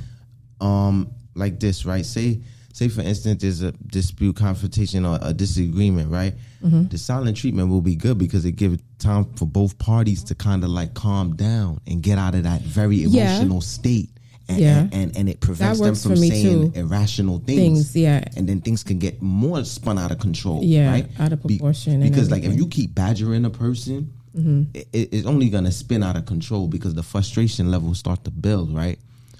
um 0.61 1.11
like 1.35 1.61
this 1.61 1.85
right 1.85 2.07
say 2.07 2.41
say 2.73 2.89
for 2.89 3.03
instance 3.03 3.43
there's 3.43 3.61
a 3.61 3.73
dispute 3.73 4.37
confrontation 4.37 5.05
or 5.05 5.19
a 5.23 5.33
disagreement 5.35 6.11
right 6.11 6.35
Mm-hmm. 6.65 6.89
the 6.89 6.97
silent 6.99 7.37
treatment 7.37 7.69
will 7.69 7.83
be 7.83 7.95
good 7.95 8.17
because 8.19 8.45
it 8.47 8.53
gives 8.53 8.79
time 8.99 9.27
for 9.37 9.45
both 9.45 9.79
parties 9.79 10.25
to 10.25 10.35
kind 10.35 10.65
of 10.65 10.71
like 10.71 10.95
calm 10.95 11.37
down 11.37 11.79
and 11.87 12.03
get 12.03 12.19
out 12.19 12.35
of 12.35 12.43
that 12.45 12.63
very 12.63 12.97
Yeah. 12.97 13.35
emotional 13.37 13.61
state 13.61 14.09
and, 14.49 14.59
Yeah. 14.59 14.79
and, 14.81 14.95
and, 14.95 15.17
and 15.19 15.29
it 15.29 15.41
prevents 15.41 15.79
them 15.81 15.95
from 15.95 16.17
saying 16.17 16.73
too. 16.73 16.81
irrational 16.81 17.39
things. 17.41 17.93
Things, 17.93 17.97
yeah. 17.97 18.25
and 18.37 18.49
then 18.49 18.63
things 18.63 18.83
can 18.83 18.99
get 18.99 19.21
more 19.21 19.63
spun 19.65 19.99
out 19.99 20.11
of 20.11 20.19
control 20.19 20.65
Yeah, 20.65 20.91
right 20.91 21.09
out 21.21 21.33
of 21.35 21.43
Be- 21.47 21.59
proportion 21.59 22.01
and 22.03 22.11
because 22.11 22.31
like 22.31 22.43
if 22.45 22.55
you 22.57 22.67
keep 22.67 22.95
badgering 22.95 23.45
a 23.45 23.51
person 23.51 24.11
Mm-hmm. 24.37 24.63
it, 24.75 24.89
it's 24.93 25.27
only 25.27 25.49
gonna 25.49 25.73
spin 25.73 26.03
out 26.03 26.17
of 26.17 26.27
control 26.27 26.69
because 26.69 26.95
the 26.95 27.03
frustration 27.03 27.71
levels 27.71 27.99
start 27.99 28.25
to 28.25 28.31
build, 28.31 28.75
right? 28.75 28.99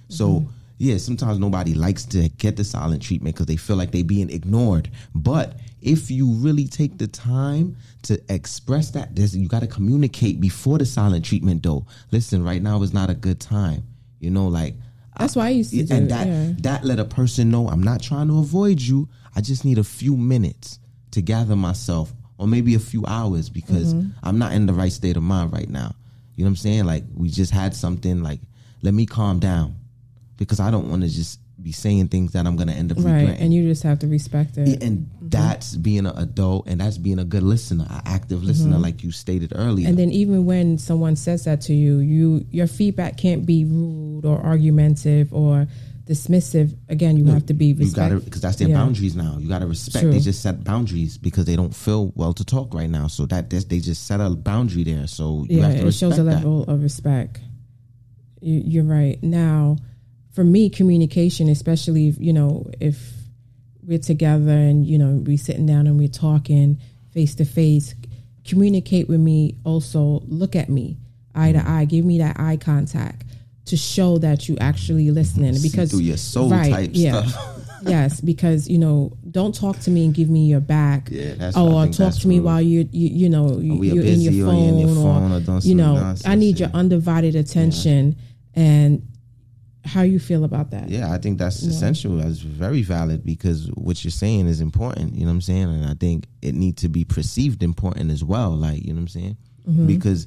So 0.09 0.29
Mm-hmm. 0.29 0.51
yeah, 0.79 0.97
sometimes 0.99 1.39
nobody 1.39 1.75
likes 1.75 2.05
to 2.07 2.29
get 2.31 2.57
the 2.57 2.65
silent 2.65 3.03
treatment 3.03 3.35
because 3.35 3.47
they 3.47 3.57
feel 3.57 3.77
like 3.77 3.91
they're 3.93 4.05
being 4.05 4.31
ignored. 4.31 4.91
But 5.15 5.55
if 5.83 6.11
you 6.11 6.31
really 6.33 6.67
take 6.67 6.99
the 6.99 7.07
time 7.07 7.77
to 8.03 8.21
express 8.29 8.91
that, 8.93 9.15
there's, 9.17 9.37
you 9.37 9.49
got 9.49 9.61
to 9.61 9.67
communicate 9.67 10.41
before 10.41 10.79
the 10.79 10.87
silent 10.87 11.25
treatment. 11.25 11.63
Though, 11.63 11.87
listen, 12.11 12.43
right 12.43 12.63
now 12.63 12.83
is 12.83 12.93
not 12.93 13.11
a 13.11 13.15
good 13.15 13.41
time. 13.41 13.83
You 14.21 14.31
know, 14.31 14.49
like 14.49 14.75
That's 15.19 15.37
why 15.37 15.47
I 15.47 15.51
used 15.51 15.71
to 15.73 15.83
do 15.85 15.95
and 15.95 16.07
it, 16.07 16.09
that 16.09 16.27
yeah. 16.27 16.53
that 16.61 16.85
let 16.85 16.99
a 16.99 17.05
person 17.05 17.51
know 17.51 17.69
I'm 17.69 17.83
not 17.83 18.03
trying 18.03 18.29
to 18.29 18.39
avoid 18.39 18.81
you. 18.81 19.09
I 19.35 19.41
just 19.43 19.65
need 19.65 19.79
a 19.79 19.85
few 19.85 20.17
minutes 20.17 20.79
to 21.13 21.21
gather 21.23 21.57
myself, 21.57 22.13
or 22.39 22.47
maybe 22.47 22.75
a 22.75 22.79
few 22.79 23.05
hours 23.07 23.49
because 23.49 23.95
Mm-hmm. 23.95 24.11
I'm 24.23 24.39
not 24.39 24.53
in 24.53 24.67
the 24.67 24.75
right 24.75 24.93
state 24.93 25.17
of 25.17 25.23
mind 25.23 25.53
right 25.53 25.69
now. 25.69 25.95
You 26.37 26.45
know 26.45 26.49
what 26.49 26.53
I'm 26.53 26.57
saying? 26.57 26.85
Like 26.85 27.05
we 27.15 27.29
just 27.31 27.53
had 27.53 27.75
something. 27.75 28.23
Like 28.23 28.41
let 28.83 28.93
me 28.95 29.07
calm 29.07 29.39
down 29.39 29.77
because 30.37 30.61
I 30.61 30.71
don't 30.71 30.91
want 30.91 31.03
to 31.03 31.09
just 31.09 31.41
be 31.63 31.73
saying 31.73 32.09
things 32.09 32.33
that 32.33 32.47
I'm 32.47 32.55
gonna 32.57 32.73
end 32.73 32.93
up 32.93 32.99
right, 32.99 33.31
and 33.41 33.53
you 33.55 33.67
just 33.67 33.83
have 33.83 33.99
to 34.01 34.07
respect 34.07 34.59
it. 34.59 34.83
and 34.83 35.09
that's 35.23 35.75
being 35.75 36.05
an 36.07 36.17
adult, 36.19 36.69
and 36.69 36.81
that's 36.81 36.99
being 36.99 37.19
a 37.19 37.25
good 37.25 37.43
listener, 37.43 37.87
an 37.89 38.03
active 38.05 38.45
listener, 38.45 38.77
like 38.79 39.03
you 39.03 39.11
stated 39.11 39.53
earlier. 39.57 39.85
Mm-hmm. 39.85 39.89
And 39.89 39.99
then 39.99 40.11
even 40.11 40.45
when 40.45 40.77
someone 40.77 41.17
says 41.17 41.45
that 41.45 41.63
to 41.63 41.75
you, 41.75 41.99
you 41.99 42.47
your 42.51 42.67
feedback 42.67 43.17
can't 43.17 43.47
be 43.47 43.65
rude 43.65 44.27
or 44.27 44.39
argumentative 44.39 45.33
or 45.33 45.67
dismissive. 46.07 46.77
Again, 46.89 47.17
you 47.17 47.27
have 47.27 47.47
to 47.47 47.55
be 47.55 47.67
you 47.67 47.93
gotta 47.93 48.17
because 48.17 48.41
that's 48.41 48.57
their 48.57 48.69
Yeah. 48.69 48.77
boundaries 48.77 49.17
now. 49.17 49.39
You 49.39 49.49
gotta 49.49 49.67
respect. 49.67 50.05
True. 50.05 50.13
They 50.13 50.21
just 50.21 50.41
set 50.41 50.63
boundaries 50.63 51.19
because 51.19 51.45
they 51.45 51.57
don't 51.57 51.75
feel 51.75 52.13
well 52.15 52.33
to 52.35 52.45
talk 52.45 52.73
right 52.73 52.89
now. 52.89 53.09
So 53.09 53.27
that 53.27 53.51
they 53.51 53.81
just 53.81 54.07
set 54.07 54.21
a 54.21 54.31
boundary 54.31 54.85
there. 54.85 55.07
So 55.09 55.45
you 55.49 55.59
yeah, 55.59 55.69
have 55.69 55.81
to 55.81 55.87
it 55.89 55.93
shows 55.93 56.19
a 56.19 56.23
that. 56.23 56.37
level 56.37 56.63
of 56.63 56.83
respect. 56.83 57.41
You, 58.41 58.63
you're 58.65 58.85
right. 58.85 59.21
Now, 59.23 59.79
for 60.33 60.45
me, 60.45 60.71
communication, 60.71 61.49
especially 61.49 62.09
if, 62.09 62.21
you 62.21 62.33
know 62.33 62.71
if 62.81 63.13
we're 63.83 63.99
together 63.99 64.53
and 64.53 64.87
you 64.87 64.99
know 64.99 65.23
we're 65.27 65.39
sitting 65.39 65.67
down 65.67 65.87
and 65.87 65.99
we're 65.99 66.09
talking 66.09 66.79
face 67.11 67.35
to 67.37 67.45
face, 67.45 67.95
communicate 68.45 69.09
with 69.09 69.21
me. 69.21 69.57
Also, 69.65 70.23
look 70.29 70.55
at 70.55 70.69
me 70.69 70.99
eye 71.35 71.51
to 71.51 71.59
mm. 71.59 71.69
eye. 71.69 71.85
Give 71.85 72.05
me 72.05 72.19
that 72.19 72.39
eye 72.39 72.59
contact 72.59 73.25
to 73.67 73.77
show 73.77 74.19
that 74.19 74.49
you 74.49 74.57
actually 74.61 75.11
listening. 75.11 75.55
See 75.55 75.69
Because 75.69 75.91
through 75.91 76.01
your 76.01 76.17
soul 76.17 76.51
right, 76.51 76.71
type 76.71 76.91
yeah. 76.93 77.25
stuff. 77.25 77.63
yes, 77.83 78.21
because 78.21 78.69
you 78.69 78.79
know, 78.79 79.13
don't 79.31 79.55
talk 79.55 79.79
to 79.81 79.91
me 79.91 80.05
and 80.05 80.15
give 80.15 80.29
me 80.31 80.47
your 80.47 80.61
back. 80.61 81.09
Yeah, 81.11 81.35
that's- 81.35 81.55
oh, 81.57 81.77
or 81.77 81.87
talk 81.89 82.15
to 82.15 82.29
me 82.29 82.37
rude. 82.37 82.45
while 82.45 82.63
you 82.63 82.89
you 82.91 83.09
you 83.09 83.29
know 83.29 83.59
you, 83.59 83.81
are 83.81 83.85
you're 83.85 84.05
in 84.05 84.21
your 84.21 84.47
phone, 84.47 84.69
in 84.69 84.79
your 84.79 84.95
phone 84.95 85.33
or 85.33 85.41
doing 85.41 85.61
you 85.63 85.75
know, 85.75 85.95
nonsense, 85.95 86.27
I 86.27 86.35
need 86.35 86.59
your 86.59 86.71
undivided 86.71 87.35
attention. 87.35 88.17
And 88.55 89.03
how 89.85 90.03
you 90.03 90.19
feel 90.19 90.45
about 90.45 90.71
that? 90.71 90.89
Yeah, 90.89 91.13
I 91.13 91.19
think 91.19 91.39
that's 91.39 91.63
essential. 91.63 92.17
That's 92.17 92.39
very 92.39 92.83
valid 92.83 93.25
because 93.25 93.69
what 93.75 94.03
you're 94.05 94.11
saying 94.11 94.47
is 94.49 94.61
important. 94.61 95.15
You 95.15 95.21
know 95.21 95.27
what 95.27 95.35
I'm 95.35 95.41
saying? 95.43 95.63
And 95.65 95.87
I 95.87 95.95
think 95.95 96.27
it 96.43 96.55
needs 96.55 96.83
to 96.83 96.89
be 96.89 97.05
perceived 97.05 97.63
important 97.63 98.11
as 98.11 98.25
well. 98.25 98.51
Like, 98.51 98.83
you 98.83 98.93
know 98.93 98.97
what 98.97 99.03
I'm 99.03 99.09
saying? 99.09 99.37
Mm-hmm. 99.69 99.87
Because 99.87 100.27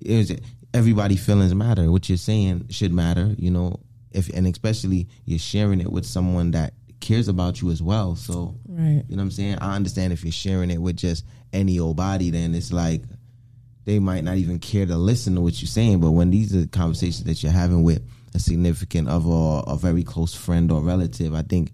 it 0.00 0.16
was, 0.16 0.32
everybody 0.74 1.16
feelings 1.16 1.54
matter. 1.54 1.90
What 1.90 2.08
you're 2.08 2.18
saying 2.18 2.66
should 2.68 2.92
matter. 2.92 3.34
You 3.38 3.50
know, 3.50 3.80
if 4.10 4.28
and 4.34 4.46
especially 4.46 5.08
you're 5.24 5.38
sharing 5.38 5.80
it 5.80 5.90
with 5.90 6.04
someone 6.04 6.50
that 6.50 6.74
cares 7.00 7.28
about 7.28 7.62
you 7.62 7.70
as 7.70 7.82
well. 7.82 8.16
So, 8.16 8.56
Right. 8.68 9.04
you 9.08 9.16
know 9.16 9.20
what 9.20 9.26
I'm 9.26 9.30
saying? 9.30 9.58
I 9.60 9.76
understand 9.76 10.12
if 10.12 10.24
you're 10.24 10.32
sharing 10.32 10.70
it 10.70 10.80
with 10.82 10.96
just 10.96 11.24
any 11.52 11.78
old 11.78 11.96
body, 11.96 12.30
then 12.30 12.54
it's 12.54 12.72
like 12.72 13.02
they 13.84 13.98
might 13.98 14.24
not 14.24 14.36
even 14.36 14.58
care 14.58 14.86
to 14.86 14.96
listen 14.96 15.34
to 15.36 15.40
what 15.40 15.60
you're 15.60 15.68
saying. 15.68 16.00
But 16.00 16.12
when 16.12 16.30
these 16.30 16.54
are 16.54 16.66
conversations 16.66 17.24
that 17.24 17.42
you're 17.42 17.52
having 17.52 17.82
with 17.84 18.02
a 18.34 18.38
significant 18.38 19.08
other 19.08 19.28
or 19.28 19.62
a 19.66 19.76
very 19.76 20.02
close 20.02 20.34
friend 20.34 20.72
or 20.72 20.80
relative, 20.82 21.34
I 21.34 21.42
think 21.42 21.72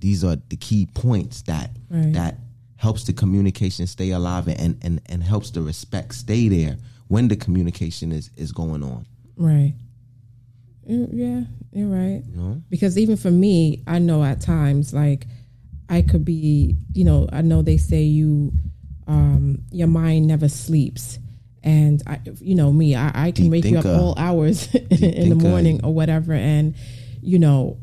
these 0.00 0.24
are 0.24 0.36
the 0.48 0.56
key 0.56 0.86
points 0.92 1.42
that 1.42 1.70
Right. 1.88 2.12
that 2.14 2.38
helps 2.76 3.04
the 3.04 3.12
communication 3.12 3.86
stay 3.86 4.10
alive 4.10 4.48
and, 4.48 4.76
and 4.82 5.00
and 5.06 5.22
helps 5.22 5.50
the 5.52 5.62
respect 5.62 6.14
stay 6.16 6.48
there 6.48 6.76
when 7.12 7.28
the 7.28 7.36
communication 7.36 8.10
is 8.10 8.30
is 8.38 8.52
going 8.52 8.82
on. 8.82 9.06
Right. 9.36 9.74
Yeah, 10.86 11.42
you're 11.70 11.88
right. 11.88 12.22
You 12.26 12.36
know? 12.36 12.62
Because 12.70 12.96
even 12.96 13.18
for 13.18 13.30
me, 13.30 13.82
I 13.86 13.98
know 13.98 14.24
at 14.24 14.40
times 14.40 14.94
like 14.94 15.26
I 15.90 16.00
could 16.00 16.24
be, 16.24 16.74
you 16.94 17.04
know, 17.04 17.28
I 17.30 17.42
know 17.42 17.60
they 17.60 17.76
say 17.76 18.00
you 18.02 18.52
um 19.06 19.58
your 19.70 19.88
mind 19.88 20.26
never 20.26 20.48
sleeps. 20.48 21.18
And 21.62 22.02
I 22.06 22.18
you 22.40 22.54
know 22.54 22.72
me, 22.72 22.96
I, 22.96 23.26
I 23.26 23.30
can 23.30 23.50
wake 23.50 23.66
you 23.66 23.78
up 23.78 23.84
all 23.84 24.14
hours 24.16 24.74
in 24.74 25.28
the 25.28 25.34
morning 25.34 25.84
or 25.84 25.92
whatever 25.92 26.32
and 26.32 26.74
you 27.20 27.38
know 27.38 27.78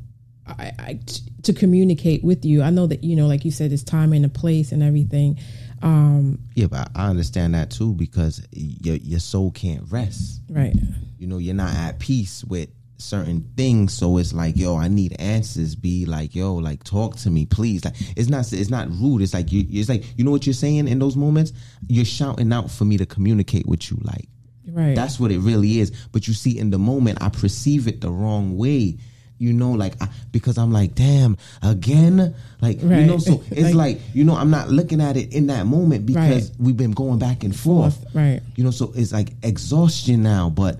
I, 0.48 0.71
I 0.79 1.00
t- 1.05 1.21
to 1.43 1.53
communicate 1.53 2.24
with 2.24 2.43
you. 2.45 2.63
I 2.63 2.71
know 2.71 2.88
that 2.88 3.03
you 3.03 3.15
know 3.15 3.27
like 3.27 3.45
you 3.45 3.51
said 3.51 3.71
it's 3.71 3.83
time 3.83 4.12
and 4.12 4.25
a 4.25 4.29
place 4.29 4.71
and 4.71 4.81
everything. 4.81 5.38
Um 5.81 6.39
Yeah, 6.55 6.67
but 6.67 6.89
I 6.95 7.07
understand 7.09 7.53
that 7.55 7.71
too 7.71 7.93
because 7.93 8.41
your 8.51 8.95
your 8.95 9.19
soul 9.19 9.51
can't 9.51 9.83
rest. 9.91 10.41
right. 10.50 10.74
you 11.17 11.27
know 11.27 11.38
you're 11.38 11.55
not 11.55 11.75
at 11.75 12.00
peace 12.00 12.43
with 12.43 12.69
certain 12.98 13.50
things. 13.55 13.93
So 13.93 14.17
it's 14.17 14.33
like 14.33 14.57
yo 14.57 14.75
i 14.75 14.88
need 14.88 15.15
answers. 15.19 15.75
Be 15.75 16.05
like 16.05 16.36
yo 16.36 16.55
like 16.55 16.83
talk 16.83 17.15
to 17.17 17.29
me 17.29 17.45
please. 17.45 17.86
Like 17.86 17.95
it's 18.15 18.29
not 18.29 18.51
it's 18.51 18.69
not 18.69 18.89
rude. 18.89 19.21
It's 19.21 19.33
like 19.33 19.51
you 19.51 19.65
it's 19.69 19.89
like 19.89 20.03
you 20.17 20.24
know 20.24 20.31
what 20.31 20.45
you're 20.45 20.53
saying 20.53 20.88
in 20.88 21.00
those 21.00 21.15
moments? 21.15 21.53
You're 21.88 22.05
shouting 22.05 22.51
out 22.51 22.69
for 22.69 22.86
me 22.86 22.98
to 22.98 23.05
communicate 23.05 23.65
with 23.67 23.89
you 23.89 23.98
like. 24.01 24.27
Right. 24.71 24.95
that's 24.95 25.19
what 25.19 25.31
it 25.31 25.39
really 25.39 25.79
is. 25.79 25.91
But 26.12 26.27
you 26.27 26.33
see 26.36 26.59
in 26.59 26.69
the 26.69 26.77
moment 26.77 27.17
i 27.21 27.29
perceive 27.29 27.88
it 27.88 28.01
the 28.01 28.12
wrong 28.12 28.55
way 28.55 28.98
you 29.39 29.51
know 29.53 29.72
like 29.72 29.96
I, 30.01 30.08
because 30.31 30.58
i'm 30.58 30.72
like 30.72 30.93
damn 30.93 31.38
again 31.63 32.36
like 32.62 32.81
you 32.81 32.88
know 33.05 33.17
so 33.17 33.41
it's 33.51 33.74
Like- 33.74 33.96
like, 33.98 34.01
you 34.13 34.24
know 34.24 34.36
i'm 34.36 34.51
not 34.51 34.69
looking 34.69 35.01
at 35.01 35.17
it 35.17 35.34
in 35.34 35.48
that 35.48 35.65
moment 35.65 36.05
because 36.05 36.51
we've 36.60 36.77
been 36.77 36.91
going 36.91 37.17
back 37.17 37.43
and 37.43 37.55
forth 37.55 37.96
Forth, 38.01 38.15
right. 38.15 38.41
you 38.55 38.63
know 38.63 38.72
so 38.72 38.91
it's 38.96 39.12
like 39.12 39.31
exhaustion 39.41 40.22
now 40.22 40.50
but 40.50 40.79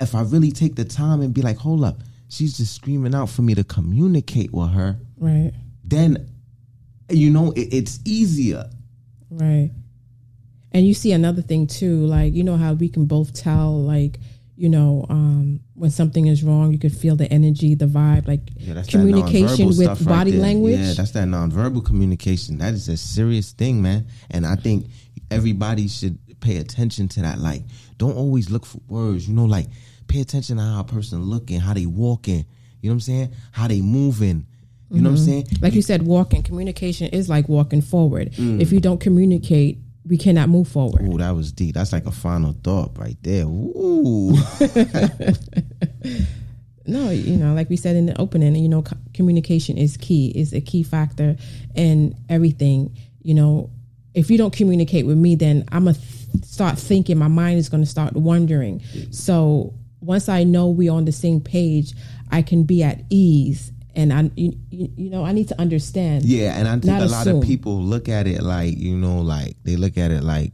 if 0.00 0.14
i 0.14 0.22
really 0.22 0.52
take 0.52 0.76
the 0.76 0.84
time 0.84 1.20
and 1.20 1.34
be 1.34 1.42
like 1.42 1.56
hold 1.58 1.84
up 1.84 1.98
she's 2.28 2.56
just 2.56 2.74
screaming 2.74 3.14
out 3.14 3.28
for 3.28 3.42
me 3.42 3.54
to 3.54 3.64
communicate 3.64 4.52
with 4.52 4.70
her 4.70 4.96
right. 5.18 5.52
then 5.84 6.28
you 7.10 7.30
know 7.30 7.52
it, 7.52 7.68
it's 7.74 8.00
easier 8.04 8.64
Right. 9.28 9.70
And 10.72 10.86
you 10.86 10.94
see 10.94 11.12
another 11.12 11.42
thing 11.42 11.66
too, 11.66 12.06
like 12.06 12.34
you 12.34 12.44
know 12.44 12.56
how 12.56 12.74
we 12.74 12.88
can 12.88 13.06
both 13.06 13.32
tell, 13.34 13.82
like 13.82 14.20
you 14.56 14.68
know, 14.68 15.04
um, 15.10 15.60
when 15.74 15.90
something 15.90 16.26
is 16.26 16.42
wrong, 16.42 16.72
you 16.72 16.78
could 16.78 16.96
feel 16.96 17.14
the 17.14 17.30
energy, 17.30 17.74
the 17.74 17.86
vibe, 17.86 18.26
like 18.26 18.40
Yeah, 18.56 18.82
communication 18.88 19.68
with 19.68 19.80
right 19.86 20.04
body 20.04 20.30
there. 20.32 20.40
language. 20.40 20.78
Yeah, 20.78 20.94
that's 20.94 21.10
that 21.12 21.28
nonverbal 21.28 21.84
communication. 21.84 22.58
That 22.58 22.72
is 22.74 22.88
a 22.88 22.96
serious 22.96 23.52
thing, 23.52 23.82
man. 23.82 24.06
And 24.30 24.46
I 24.46 24.56
think 24.56 24.86
everybody 25.30 25.88
should 25.88 26.18
pay 26.40 26.56
attention 26.56 27.08
to 27.08 27.22
that. 27.22 27.38
Like, 27.38 27.62
don't 27.98 28.16
always 28.16 28.50
look 28.50 28.64
for 28.64 28.80
words. 28.88 29.28
You 29.28 29.34
know, 29.34 29.44
like 29.44 29.66
pay 30.08 30.20
attention 30.20 30.56
to 30.56 30.62
how 30.62 30.80
a 30.80 30.84
person 30.84 31.22
looking, 31.22 31.60
how 31.60 31.74
they 31.74 31.86
walking. 31.86 32.46
You 32.80 32.90
know 32.90 32.92
what 32.92 32.94
I'm 32.94 33.00
saying? 33.00 33.32
How 33.52 33.68
they 33.68 33.80
moving. 33.80 34.46
You 34.88 35.02
know 35.02 35.10
what 35.10 35.18
I'm 35.18 35.24
saying? 35.24 35.46
like 35.60 35.74
you 35.74 35.82
said, 35.82 36.02
walking 36.02 36.44
communication 36.44 37.08
is 37.08 37.28
like 37.28 37.48
walking 37.48 37.82
forward. 37.82 38.32
Mm. 38.34 38.60
If 38.60 38.72
you 38.72 38.78
don't 38.78 39.00
communicate, 39.00 39.78
we 40.06 40.16
cannot 40.16 40.48
move 40.48 40.68
forward. 40.68 41.02
Ooh, 41.02 41.18
that 41.18 41.32
was 41.32 41.52
deep. 41.52 41.74
That's 41.74 41.92
like 41.92 42.06
a 42.06 42.12
final 42.12 42.54
thought 42.62 42.96
right 42.98 43.16
there. 43.22 43.44
Ooh. 43.44 44.34
No, 46.88 47.10
you 47.10 47.36
know, 47.36 47.52
like 47.54 47.68
we 47.68 47.76
said 47.76 47.96
in 47.96 48.06
the 48.06 48.20
opening, 48.20 48.54
you 48.54 48.68
know, 48.68 48.84
communication 49.12 49.76
is 49.76 49.96
key, 49.96 50.32
is 50.34 50.52
a 50.52 50.60
key 50.60 50.82
factor 50.82 51.36
in 51.74 52.14
everything. 52.28 52.96
You 53.22 53.34
know, 53.34 53.70
if 54.14 54.30
you 54.30 54.38
don't 54.38 54.52
communicate 54.52 55.04
with 55.04 55.18
me, 55.18 55.34
then 55.34 55.64
I'm 55.72 55.86
gonna 55.86 55.94
th- 55.94 56.44
start 56.44 56.78
thinking. 56.78 57.18
My 57.18 57.28
mind 57.28 57.58
is 57.58 57.68
gonna 57.68 57.86
start 57.86 58.12
wondering. 58.14 58.82
So 59.10 59.74
once 60.00 60.28
I 60.28 60.44
know 60.44 60.68
we're 60.68 60.92
on 60.92 61.06
the 61.06 61.12
same 61.12 61.40
page, 61.40 61.92
I 62.30 62.42
can 62.42 62.62
be 62.62 62.82
at 62.84 63.02
ease, 63.10 63.72
and 63.96 64.12
I, 64.12 64.30
you, 64.36 64.56
you 64.70 65.10
know, 65.10 65.24
I 65.24 65.32
need 65.32 65.48
to 65.48 65.60
understand. 65.60 66.24
Yeah, 66.24 66.56
and 66.56 66.68
I 66.68 66.78
think 66.78 67.00
a 67.00 67.06
lot 67.06 67.26
of 67.26 67.42
people 67.42 67.80
look 67.80 68.08
at 68.08 68.26
it 68.26 68.42
like 68.42 68.76
you 68.76 68.94
know, 68.94 69.20
like 69.22 69.56
they 69.64 69.76
look 69.76 69.96
at 69.96 70.10
it 70.10 70.22
like 70.22 70.52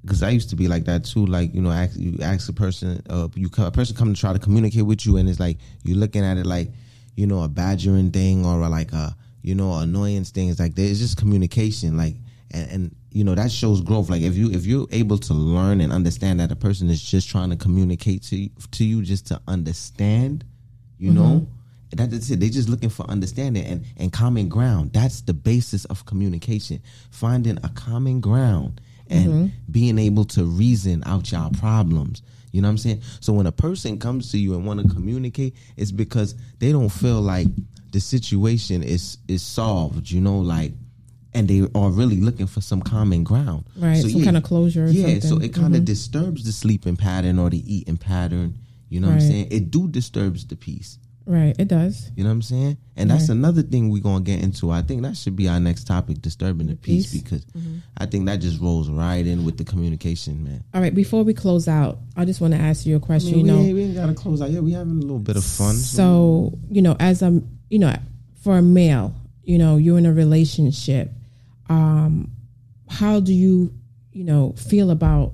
because 0.00 0.22
I 0.22 0.30
used 0.30 0.50
to 0.50 0.56
be 0.56 0.66
like 0.66 0.86
that 0.86 1.04
too. 1.04 1.26
Like 1.26 1.54
you 1.54 1.60
know, 1.60 1.70
ask, 1.70 1.96
you 1.96 2.18
ask 2.22 2.48
a 2.48 2.52
person, 2.54 3.02
uh, 3.08 3.28
you 3.34 3.50
a 3.58 3.70
person 3.70 3.94
come 3.94 4.12
to 4.12 4.18
try 4.18 4.32
to 4.32 4.38
communicate 4.38 4.86
with 4.86 5.04
you, 5.04 5.18
and 5.18 5.28
it's 5.28 5.38
like 5.38 5.58
you're 5.82 5.98
looking 5.98 6.24
at 6.24 6.38
it 6.38 6.46
like 6.46 6.70
you 7.16 7.26
know 7.26 7.42
a 7.42 7.48
badgering 7.48 8.10
thing 8.10 8.46
or 8.46 8.66
like 8.68 8.92
a 8.92 9.14
you 9.42 9.54
know 9.54 9.78
annoyance 9.78 10.30
thing. 10.30 10.48
It's 10.48 10.58
like 10.58 10.74
there's 10.74 10.98
just 10.98 11.18
communication, 11.18 11.98
like 11.98 12.14
and, 12.50 12.70
and 12.70 12.96
you 13.12 13.24
know 13.24 13.34
that 13.34 13.52
shows 13.52 13.82
growth. 13.82 14.08
Like 14.08 14.22
if 14.22 14.36
you 14.36 14.50
if 14.50 14.64
you're 14.64 14.86
able 14.90 15.18
to 15.18 15.34
learn 15.34 15.82
and 15.82 15.92
understand 15.92 16.40
that 16.40 16.50
a 16.50 16.56
person 16.56 16.88
is 16.88 17.02
just 17.02 17.28
trying 17.28 17.50
to 17.50 17.56
communicate 17.56 18.22
to 18.24 18.36
you, 18.36 18.50
to 18.70 18.84
you 18.84 19.02
just 19.02 19.26
to 19.26 19.40
understand, 19.46 20.44
you 20.98 21.12
know. 21.12 21.46
That- 21.96 22.10
That's 22.10 22.30
it. 22.30 22.40
They're 22.40 22.48
just 22.48 22.68
looking 22.68 22.90
for 22.90 23.04
understanding 23.10 23.64
and, 23.64 23.84
and 23.96 24.12
common 24.12 24.48
ground. 24.48 24.92
That's 24.92 25.20
the 25.22 25.34
basis 25.34 25.84
of 25.86 26.06
communication. 26.06 26.80
Finding 27.10 27.58
a 27.62 27.68
common 27.70 28.20
ground 28.20 28.80
and 29.08 29.26
mm-hmm. 29.26 29.46
being 29.70 29.98
able 29.98 30.24
to 30.24 30.44
reason 30.44 31.02
out 31.06 31.30
y'all 31.30 31.50
problems. 31.50 32.22
You 32.52 32.62
know 32.62 32.68
what 32.68 32.72
I'm 32.72 32.78
saying? 32.78 33.02
So 33.20 33.32
when 33.32 33.46
a 33.46 33.52
person 33.52 33.98
comes 33.98 34.30
to 34.30 34.38
you 34.38 34.54
and 34.54 34.64
want 34.64 34.80
to 34.80 34.94
communicate, 34.94 35.56
it's 35.76 35.90
because 35.90 36.36
they 36.60 36.70
don't 36.70 36.88
feel 36.88 37.20
like 37.20 37.48
the 37.90 38.00
situation 38.00 38.82
is 38.84 39.18
is 39.26 39.42
solved. 39.42 40.10
You 40.10 40.20
know, 40.20 40.38
like 40.38 40.72
and 41.34 41.48
they 41.48 41.62
are 41.74 41.90
really 41.90 42.20
looking 42.20 42.46
for 42.46 42.60
some 42.60 42.80
common 42.80 43.24
ground. 43.24 43.64
Right. 43.76 43.96
So 43.96 44.08
some 44.08 44.20
yeah, 44.20 44.24
kind 44.24 44.36
of 44.36 44.44
closure. 44.44 44.86
yeah. 44.86 45.18
Something. 45.18 45.20
So 45.20 45.40
it 45.40 45.52
kind 45.52 45.74
of 45.74 45.80
mm-hmm. 45.80 45.84
disturbs 45.84 46.44
the 46.44 46.52
sleeping 46.52 46.96
pattern 46.96 47.40
or 47.40 47.50
the 47.50 47.74
eating 47.74 47.96
pattern. 47.96 48.56
You 48.88 49.00
know 49.00 49.08
right. 49.08 49.14
what 49.14 49.22
I'm 49.24 49.28
saying? 49.28 49.48
It 49.50 49.72
do 49.72 49.88
disturbs 49.88 50.46
the 50.46 50.54
peace. 50.54 50.98
Right, 51.26 51.56
it 51.58 51.68
does. 51.68 52.10
You 52.16 52.24
know 52.24 52.28
what 52.28 52.34
I'm 52.34 52.42
saying? 52.42 52.76
And 52.96 53.10
that's 53.10 53.30
another 53.30 53.62
thing 53.62 53.88
we're 53.88 54.02
gonna 54.02 54.22
get 54.22 54.42
into. 54.42 54.70
I 54.70 54.82
think 54.82 55.02
that 55.02 55.16
should 55.16 55.36
be 55.36 55.48
our 55.48 55.58
next 55.58 55.84
topic, 55.84 56.20
disturbing 56.20 56.66
the, 56.66 56.76
peace, 56.76 57.12
peace, 57.12 57.22
because 57.22 57.44
mm-hmm. 57.46 57.78
I 57.96 58.04
think 58.06 58.26
that 58.26 58.36
just 58.36 58.60
rolls 58.60 58.90
right 58.90 59.26
in 59.26 59.44
with 59.44 59.56
the 59.56 59.64
communication, 59.64 60.44
man. 60.44 60.62
All 60.74 60.82
right, 60.82 60.94
before 60.94 61.22
we 61.22 61.32
close 61.32 61.66
out, 61.66 61.98
I 62.14 62.26
just 62.26 62.42
want 62.42 62.52
to 62.52 62.60
ask 62.60 62.84
you 62.84 62.96
a 62.96 63.00
question. 63.00 63.34
I 63.34 63.36
mean, 63.36 63.46
you 63.46 63.52
know, 63.52 63.74
we 63.74 63.82
ain't 63.84 63.94
gotta 63.94 64.12
close 64.12 64.42
out. 64.42 64.50
Yeah, 64.50 64.60
we 64.60 64.72
having 64.72 64.98
a 64.98 65.00
little 65.00 65.18
bit 65.18 65.36
of 65.36 65.44
fun. 65.44 65.74
So, 65.74 65.96
so 65.96 66.58
you 66.70 66.82
know, 66.82 66.94
as 67.00 67.22
a 67.22 67.40
you 67.70 67.78
know, 67.78 67.94
for 68.42 68.58
a 68.58 68.62
male, 68.62 69.14
you 69.44 69.56
know, 69.56 69.78
you're 69.78 69.98
in 69.98 70.06
a 70.06 70.12
relationship. 70.12 71.10
Um, 71.70 72.30
how 72.88 73.20
do 73.20 73.32
you, 73.32 73.72
you 74.12 74.24
know, 74.24 74.52
feel 74.52 74.90
about 74.90 75.32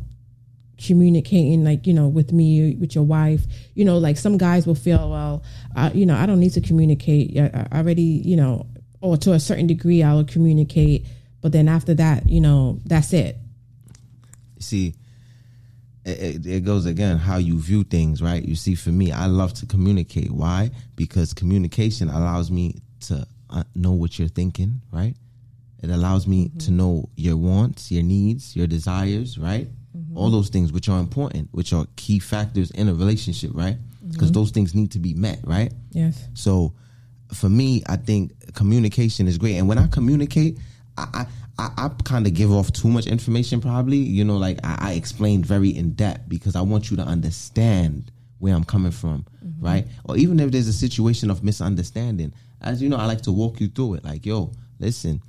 communicating 0.81 1.65
like 1.65 1.87
you 1.87 1.95
know 1.95 2.09
with 2.09 2.33
me 2.33 2.75
with 2.77 2.95
your 2.95 3.05
wife. 3.05 3.43
You 3.75 3.85
know 3.85 3.99
like 3.99 4.17
some 4.17 4.39
guys 4.39 4.67
will 4.67 4.75
feel 4.75 5.11
well 5.11 5.43
I, 5.75 5.91
you 5.93 6.07
know 6.07 6.17
i 6.17 6.27
don't 6.27 6.41
need 6.41 6.53
to 6.55 6.61
communicate. 6.61 7.39
I, 7.39 7.67
I 7.71 7.79
already 7.79 8.03
you 8.03 8.37
know 8.37 8.67
or 9.01 9.17
to 9.19 9.33
a 9.33 9.41
certain 9.41 9.67
degree 9.67 10.03
i'll 10.03 10.25
communicate. 10.25 11.07
But 11.41 11.53
then 11.53 11.69
after 11.69 11.95
that 11.95 12.29
you 12.29 12.41
know 12.41 12.81
that's 12.85 13.13
it. 13.13 13.37
See 14.59 14.95
it, 16.05 16.47
it, 16.47 16.65
goes 16.65 16.87
again 16.87 17.19
how 17.19 17.37
you 17.37 17.59
view 17.61 17.85
things 17.85 18.23
right? 18.23 18.43
You 18.43 18.57
see 18.57 18.75
for 18.75 18.91
me 18.91 19.13
i 19.13 19.27
love 19.27 19.53
to 19.55 19.67
communicate. 19.67 20.31
Why? 20.31 20.71
Because 20.97 21.35
communication 21.35 22.09
allows 22.09 22.51
me 22.51 22.81
to 23.01 23.27
uh, 23.51 23.65
know 23.75 23.93
what 23.93 24.19
you're 24.19 24.29
thinking 24.29 24.81
right? 24.91 25.15
It 25.83 25.89
allows 25.89 26.27
me 26.27 26.49
mm-hmm. 26.49 26.59
to 26.59 26.71
know 26.71 27.09
your 27.17 27.37
wants 27.37 27.91
your 27.91 28.03
needs 28.03 28.57
your 28.57 28.67
desires 28.67 29.39
right 29.39 29.69
Mm-hmm. 30.11 30.19
All 30.19 30.31
those 30.31 30.49
things 30.49 30.73
which 30.73 30.89
are 30.89 30.99
important, 30.99 31.49
which 31.53 31.73
are 31.73 31.87
key 31.95 32.19
factors 32.19 32.73
in 32.73 32.89
a 32.89 32.95
relationship, 32.95 33.53
right? 33.55 33.77
Because 34.09 34.31
mm-hmm. 34.31 34.41
those 34.41 34.51
things 34.51 34.75
need 34.75 34.91
to 34.93 34.99
be 34.99 35.15
met, 35.15 35.39
right? 35.45 35.73
Yes. 35.93 36.27
So 36.35 36.73
for 37.33 37.49
me, 37.49 37.83
I 37.87 37.97
think 37.97 38.33
communication 38.55 39.29
is 39.29 39.39
great. 39.39 39.57
And 39.57 39.69
when 39.69 39.79
I 39.79 39.87
communicate, 39.87 40.59
I, 40.99 41.27
I, 41.59 41.71
I 41.77 41.91
kind 42.05 42.27
of 42.27 42.35
give 42.35 42.51
off 42.51 42.73
too 42.73 42.89
much 42.89 43.07
information, 43.07 43.61
probably. 43.61 43.99
You 43.99 44.25
know, 44.25 44.37
like 44.37 44.59
I, 44.65 44.79
I 44.81 44.93
explain 44.95 45.45
very 45.45 45.69
in 45.69 45.93
depth 45.93 46.29
because 46.29 46.57
I 46.57 46.63
want 46.63 46.91
you 46.91 46.97
to 46.97 47.03
understand 47.03 48.11
where 48.39 48.55
I'm 48.55 48.65
coming 48.65 48.93
from, 48.93 49.25
mm-hmm. 49.45 49.65
right? 49.65 49.87
Or 50.05 50.17
even 50.17 50.41
if 50.41 50.51
there's 50.51 50.67
a 50.67 50.73
situation 50.73 51.31
of 51.31 51.45
misunderstanding, 51.45 52.33
as 52.63 52.83
you 52.83 52.89
know, 52.89 52.97
I 52.97 53.07
like 53.07 53.21
to 53.23 53.33
walk 53.33 53.61
you 53.61 53.69
through 53.69 53.95
it. 53.95 54.05
Like, 54.05 54.27
yo, 54.27 54.51
listen, 54.81 55.23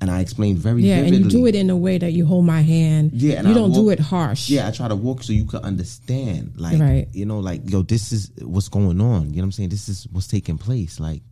and 0.00 0.10
I 0.10 0.20
explained 0.20 0.58
very 0.58 0.82
yeah, 0.82 0.96
vividly. 0.96 1.16
and 1.16 1.32
you 1.32 1.38
do 1.38 1.46
it 1.46 1.54
in 1.54 1.70
a 1.70 1.76
way 1.76 1.98
that 1.98 2.12
you 2.12 2.24
hold 2.24 2.44
my 2.44 2.60
hand. 2.60 3.12
Yeah, 3.12 3.42
you 3.42 3.50
I 3.50 3.54
don't 3.54 3.70
walk, 3.70 3.78
do 3.78 3.90
it 3.90 3.98
harsh. 3.98 4.48
Yeah, 4.48 4.68
I 4.68 4.70
try 4.70 4.86
to 4.88 4.94
walk 4.94 5.22
so 5.22 5.32
you 5.32 5.44
can 5.44 5.64
understand. 5.64 6.52
Like, 6.56 6.78
right. 6.78 7.08
you 7.12 7.26
know, 7.26 7.40
like 7.40 7.68
yo, 7.68 7.82
this 7.82 8.12
is 8.12 8.30
what's 8.40 8.68
going 8.68 9.00
on. 9.00 9.30
You 9.30 9.36
know 9.36 9.42
what 9.42 9.44
I'm 9.44 9.52
saying? 9.52 9.68
This 9.70 9.88
is 9.88 10.06
what's 10.12 10.28
taking 10.28 10.56
place. 10.56 11.00
Like, 11.00 11.22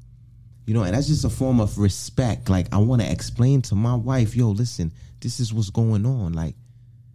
you 0.66 0.74
know, 0.74 0.82
and 0.82 0.94
that's 0.94 1.06
just 1.06 1.24
a 1.24 1.30
form 1.30 1.60
of 1.60 1.78
respect. 1.78 2.48
Like, 2.48 2.72
I 2.74 2.78
want 2.78 3.02
to 3.02 3.10
explain 3.10 3.62
to 3.62 3.76
my 3.76 3.94
wife, 3.94 4.34
yo, 4.34 4.48
listen, 4.48 4.92
this 5.20 5.38
is 5.38 5.54
what's 5.54 5.70
going 5.70 6.04
on. 6.04 6.32
Like, 6.32 6.56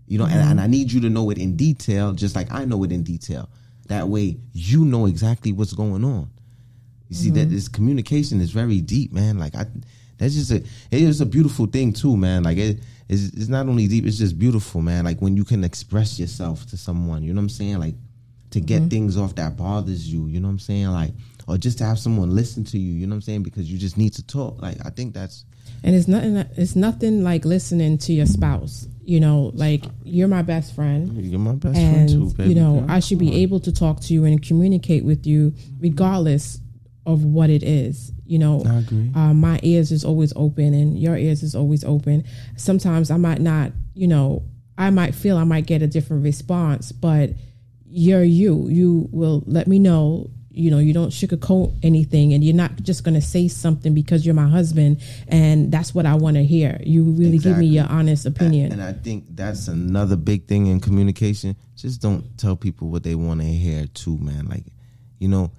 you 0.08 0.18
know, 0.18 0.26
mm-hmm. 0.26 0.38
and, 0.38 0.52
and 0.52 0.62
I 0.62 0.68
need 0.68 0.92
you 0.92 1.02
to 1.02 1.10
know 1.10 1.30
it 1.32 1.38
in 1.38 1.58
detail, 1.58 2.14
just 2.14 2.36
like 2.36 2.52
I 2.52 2.64
know 2.64 2.84
it 2.86 2.94
in 2.94 3.04
detail. 3.04 3.50
That 3.88 4.08
way, 4.08 4.38
you 4.54 4.86
know 4.86 5.06
exactly 5.06 5.52
what's 5.52 5.74
going 5.74 6.06
on. 6.06 6.30
You 7.10 7.16
see 7.18 7.28
mm-hmm. 7.28 7.40
that 7.40 7.50
this 7.50 7.68
communication 7.68 8.40
is 8.40 8.52
very 8.52 8.80
deep, 8.80 9.12
man. 9.12 9.38
Like 9.38 9.54
I 9.54 9.66
that's 10.22 10.36
just 10.36 10.52
a 10.52 10.58
it 10.58 11.02
is 11.02 11.20
a 11.20 11.26
beautiful 11.26 11.66
thing 11.66 11.94
too, 11.94 12.16
man. 12.16 12.44
Like 12.44 12.58
it 12.58 12.80
is 13.10 13.34
it's 13.34 13.48
not 13.48 13.68
only 13.68 13.88
deep, 13.88 14.06
it's 14.06 14.20
just 14.20 14.38
beautiful, 14.38 14.82
man. 14.82 15.04
Like 15.04 15.20
when 15.20 15.36
you 15.36 15.44
can 15.44 15.64
express 15.64 16.20
yourself 16.20 16.66
to 16.68 16.78
someone, 16.78 17.24
you 17.24 17.34
know 17.34 17.40
what 17.40 17.46
I'm 17.46 17.50
saying? 17.50 17.80
Like 17.80 17.96
to 18.52 18.62
get 18.62 18.82
mm-hmm. 18.82 18.90
things 18.90 19.18
off 19.18 19.34
that 19.36 19.58
bothers 19.58 20.12
you, 20.12 20.28
you 20.28 20.40
know 20.40 20.48
what 20.48 20.54
I'm 20.54 20.60
saying? 20.60 20.88
Like 20.90 21.12
or 21.48 21.58
just 21.58 21.80
to 21.80 21.86
have 21.86 21.98
someone 21.98 22.36
listen 22.36 22.64
to 22.66 22.78
you, 22.78 22.94
you 22.94 23.08
know 23.08 23.12
what 23.12 23.18
I'm 23.18 23.22
saying? 23.24 23.44
Because 23.44 23.70
you 23.72 23.80
just 23.80 23.98
need 23.98 24.14
to 24.14 24.24
talk. 24.28 24.62
Like 24.62 24.78
I 24.86 24.92
think 24.92 25.16
that's 25.16 25.44
and 25.84 25.96
it's 25.96 26.08
nothing 26.08 26.38
it's 26.56 26.76
nothing 26.76 27.24
like 27.24 27.46
listening 27.46 27.98
to 27.98 28.14
your 28.14 28.26
spouse 28.26 28.88
you 29.04 29.20
know 29.20 29.52
like 29.54 29.84
you're 30.04 30.28
my 30.28 30.42
best 30.42 30.76
friend 30.76 31.24
you're 31.24 31.40
my 31.40 31.54
best 31.54 31.78
and, 31.78 31.96
friend 31.96 32.10
too 32.10 32.36
baby 32.36 32.50
you 32.50 32.56
know 32.56 32.86
i 32.88 33.00
should 33.00 33.18
be 33.18 33.42
able 33.42 33.60
to 33.60 33.72
talk 33.72 34.00
to 34.00 34.14
you 34.14 34.26
and 34.26 34.46
communicate 34.46 35.04
with 35.04 35.26
you 35.26 35.54
regardless 35.80 36.60
of 37.06 37.24
what 37.24 37.50
it 37.50 37.64
is 37.64 38.12
you 38.32 38.40
know? 38.40 38.64
I 38.66 38.78
agree. 38.80 39.12
Uh, 39.14 39.34
my 39.34 39.60
ears 39.62 39.92
is 39.92 40.06
always 40.06 40.32
open 40.38 40.74
and 40.74 40.98
your 40.98 41.18
ears 41.18 41.44
is 41.44 41.54
always 41.54 41.84
open. 41.84 42.24
Sometimes 42.56 43.12
i 43.12 43.18
might 43.18 43.42
not 43.42 43.74
you 43.94 44.08
know 44.08 44.44
i 44.78 44.90
might 44.90 45.14
feel 45.14 45.38
i 45.38 45.44
might 45.44 45.66
get 45.66 45.82
a 45.82 45.88
different 45.88 46.24
response 46.24 46.94
but 46.94 47.32
you're 47.94 48.24
you. 48.24 48.70
You 48.70 49.10
will 49.12 49.44
let 49.46 49.68
me 49.68 49.80
know 49.80 50.30
you 50.50 50.72
know 50.72 50.80
you 50.80 50.94
don't 50.94 51.10
sugarcoat 51.10 51.78
anything 51.84 52.34
and 52.34 52.42
you're 52.42 52.56
not 52.56 52.76
just 52.84 53.04
going 53.04 53.14
to 53.14 53.22
say 53.22 53.50
something 53.50 53.94
because 53.94 54.26
you're 54.26 54.36
my 54.36 54.48
husband 54.48 55.02
and 55.30 55.72
that's 55.72 55.94
what 55.94 56.06
i 56.06 56.16
want 56.16 56.38
to 56.38 56.44
hear. 56.44 56.80
You 56.86 57.04
really 57.04 57.36
exactly. 57.36 57.52
give 57.52 57.58
me 57.58 57.66
your 57.66 57.88
honest 57.88 58.26
opinion. 58.26 58.72
and 58.72 58.82
i 58.82 58.94
think 58.94 59.26
that's 59.32 59.68
another 59.68 60.16
big 60.16 60.48
thing 60.48 60.68
in 60.68 60.80
communication. 60.80 61.58
Just 61.76 62.02
don't 62.02 62.38
tell 62.38 62.56
people 62.56 62.88
what 62.88 63.04
they 63.04 63.16
want 63.16 63.42
to 63.42 63.48
hear 63.48 63.88
too 63.88 64.18
man. 64.20 64.48
Like 64.48 64.64
you 65.20 65.28
know 65.28 65.52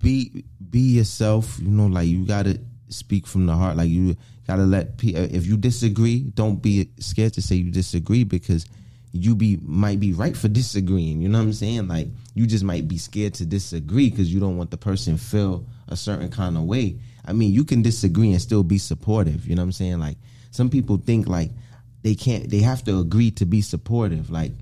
be 0.00 0.44
be 0.70 0.80
yourself. 0.80 1.58
You 1.60 1.68
know, 1.68 1.86
like 1.86 2.08
you 2.08 2.26
gotta 2.26 2.60
speak 2.88 3.26
from 3.26 3.46
the 3.46 3.54
heart. 3.54 3.76
Like 3.76 3.88
you 3.88 4.16
gotta 4.46 4.64
let 4.64 4.98
people. 4.98 5.22
If 5.22 5.46
you 5.46 5.56
disagree, 5.56 6.20
don't 6.20 6.62
be 6.62 6.90
scared 6.98 7.34
to 7.34 7.42
say 7.42 7.56
you 7.56 7.70
disagree 7.70 8.24
because 8.24 8.66
you 9.12 9.34
be 9.34 9.58
might 9.62 10.00
be 10.00 10.12
right 10.12 10.36
for 10.36 10.48
disagreeing. 10.48 11.20
You 11.20 11.28
know 11.28 11.38
what 11.38 11.44
I'm 11.44 11.52
saying? 11.52 11.88
Like 11.88 12.08
you 12.34 12.46
just 12.46 12.64
might 12.64 12.88
be 12.88 12.98
scared 12.98 13.34
to 13.34 13.46
disagree 13.46 14.10
because 14.10 14.32
you 14.32 14.40
don't 14.40 14.56
want 14.56 14.70
the 14.70 14.76
person 14.76 15.16
feel 15.16 15.66
a 15.88 15.96
certain 15.96 16.30
kind 16.30 16.56
of 16.56 16.64
way. 16.64 16.98
I 17.24 17.32
mean, 17.32 17.52
you 17.52 17.64
can 17.64 17.82
disagree 17.82 18.32
and 18.32 18.40
still 18.40 18.62
be 18.62 18.78
supportive. 18.78 19.46
You 19.46 19.56
know 19.56 19.62
what 19.62 19.66
I'm 19.66 19.72
saying? 19.72 20.00
Like 20.00 20.18
some 20.50 20.70
people 20.70 20.98
think 20.98 21.28
like 21.28 21.50
they 22.02 22.14
can't. 22.14 22.48
They 22.48 22.60
have 22.60 22.84
to 22.84 22.98
agree 23.00 23.30
to 23.32 23.46
be 23.46 23.62
supportive. 23.62 24.30
Like 24.30 24.52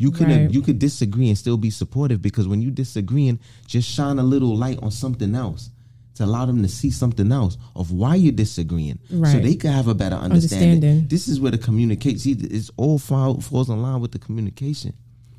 you 0.00 0.10
could 0.10 0.28
right. 0.28 0.50
you 0.50 0.62
could 0.62 0.78
disagree 0.78 1.28
and 1.28 1.36
still 1.36 1.58
be 1.58 1.68
supportive 1.68 2.22
because 2.22 2.48
when 2.48 2.62
you 2.62 2.70
disagreeing, 2.70 3.38
just 3.66 3.86
shine 3.86 4.18
a 4.18 4.22
little 4.22 4.56
light 4.56 4.78
on 4.82 4.90
something 4.90 5.34
else 5.34 5.68
to 6.14 6.24
allow 6.24 6.46
them 6.46 6.62
to 6.62 6.68
see 6.68 6.90
something 6.90 7.30
else 7.30 7.58
of 7.76 7.92
why 7.92 8.14
you're 8.14 8.32
disagreeing, 8.32 8.98
right. 9.10 9.30
so 9.30 9.38
they 9.38 9.54
can 9.54 9.70
have 9.70 9.88
a 9.88 9.94
better 9.94 10.16
understanding. 10.16 10.70
understanding. 10.70 11.08
This 11.08 11.28
is 11.28 11.38
where 11.38 11.50
the 11.50 11.58
communication. 11.58 12.18
See, 12.18 12.32
it's 12.32 12.70
all 12.78 12.98
fall, 12.98 13.42
falls 13.42 13.68
in 13.68 13.82
line 13.82 14.00
with 14.00 14.12
the 14.12 14.18
communication. 14.18 14.94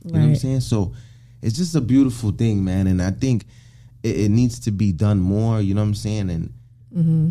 You 0.06 0.12
right. 0.12 0.20
know 0.20 0.26
what 0.26 0.30
I'm 0.30 0.36
saying? 0.36 0.60
So 0.60 0.94
it's 1.42 1.58
just 1.58 1.74
a 1.74 1.82
beautiful 1.82 2.30
thing, 2.30 2.64
man. 2.64 2.86
And 2.86 3.02
I 3.02 3.10
think 3.10 3.46
it, 4.04 4.16
it 4.16 4.30
needs 4.30 4.60
to 4.60 4.72
be 4.72 4.92
done 4.92 5.20
more. 5.20 5.60
You 5.60 5.74
know 5.74 5.82
what 5.82 5.88
I'm 5.88 5.96
saying? 5.96 6.30
And 6.30 6.54
mm-hmm. 6.96 7.30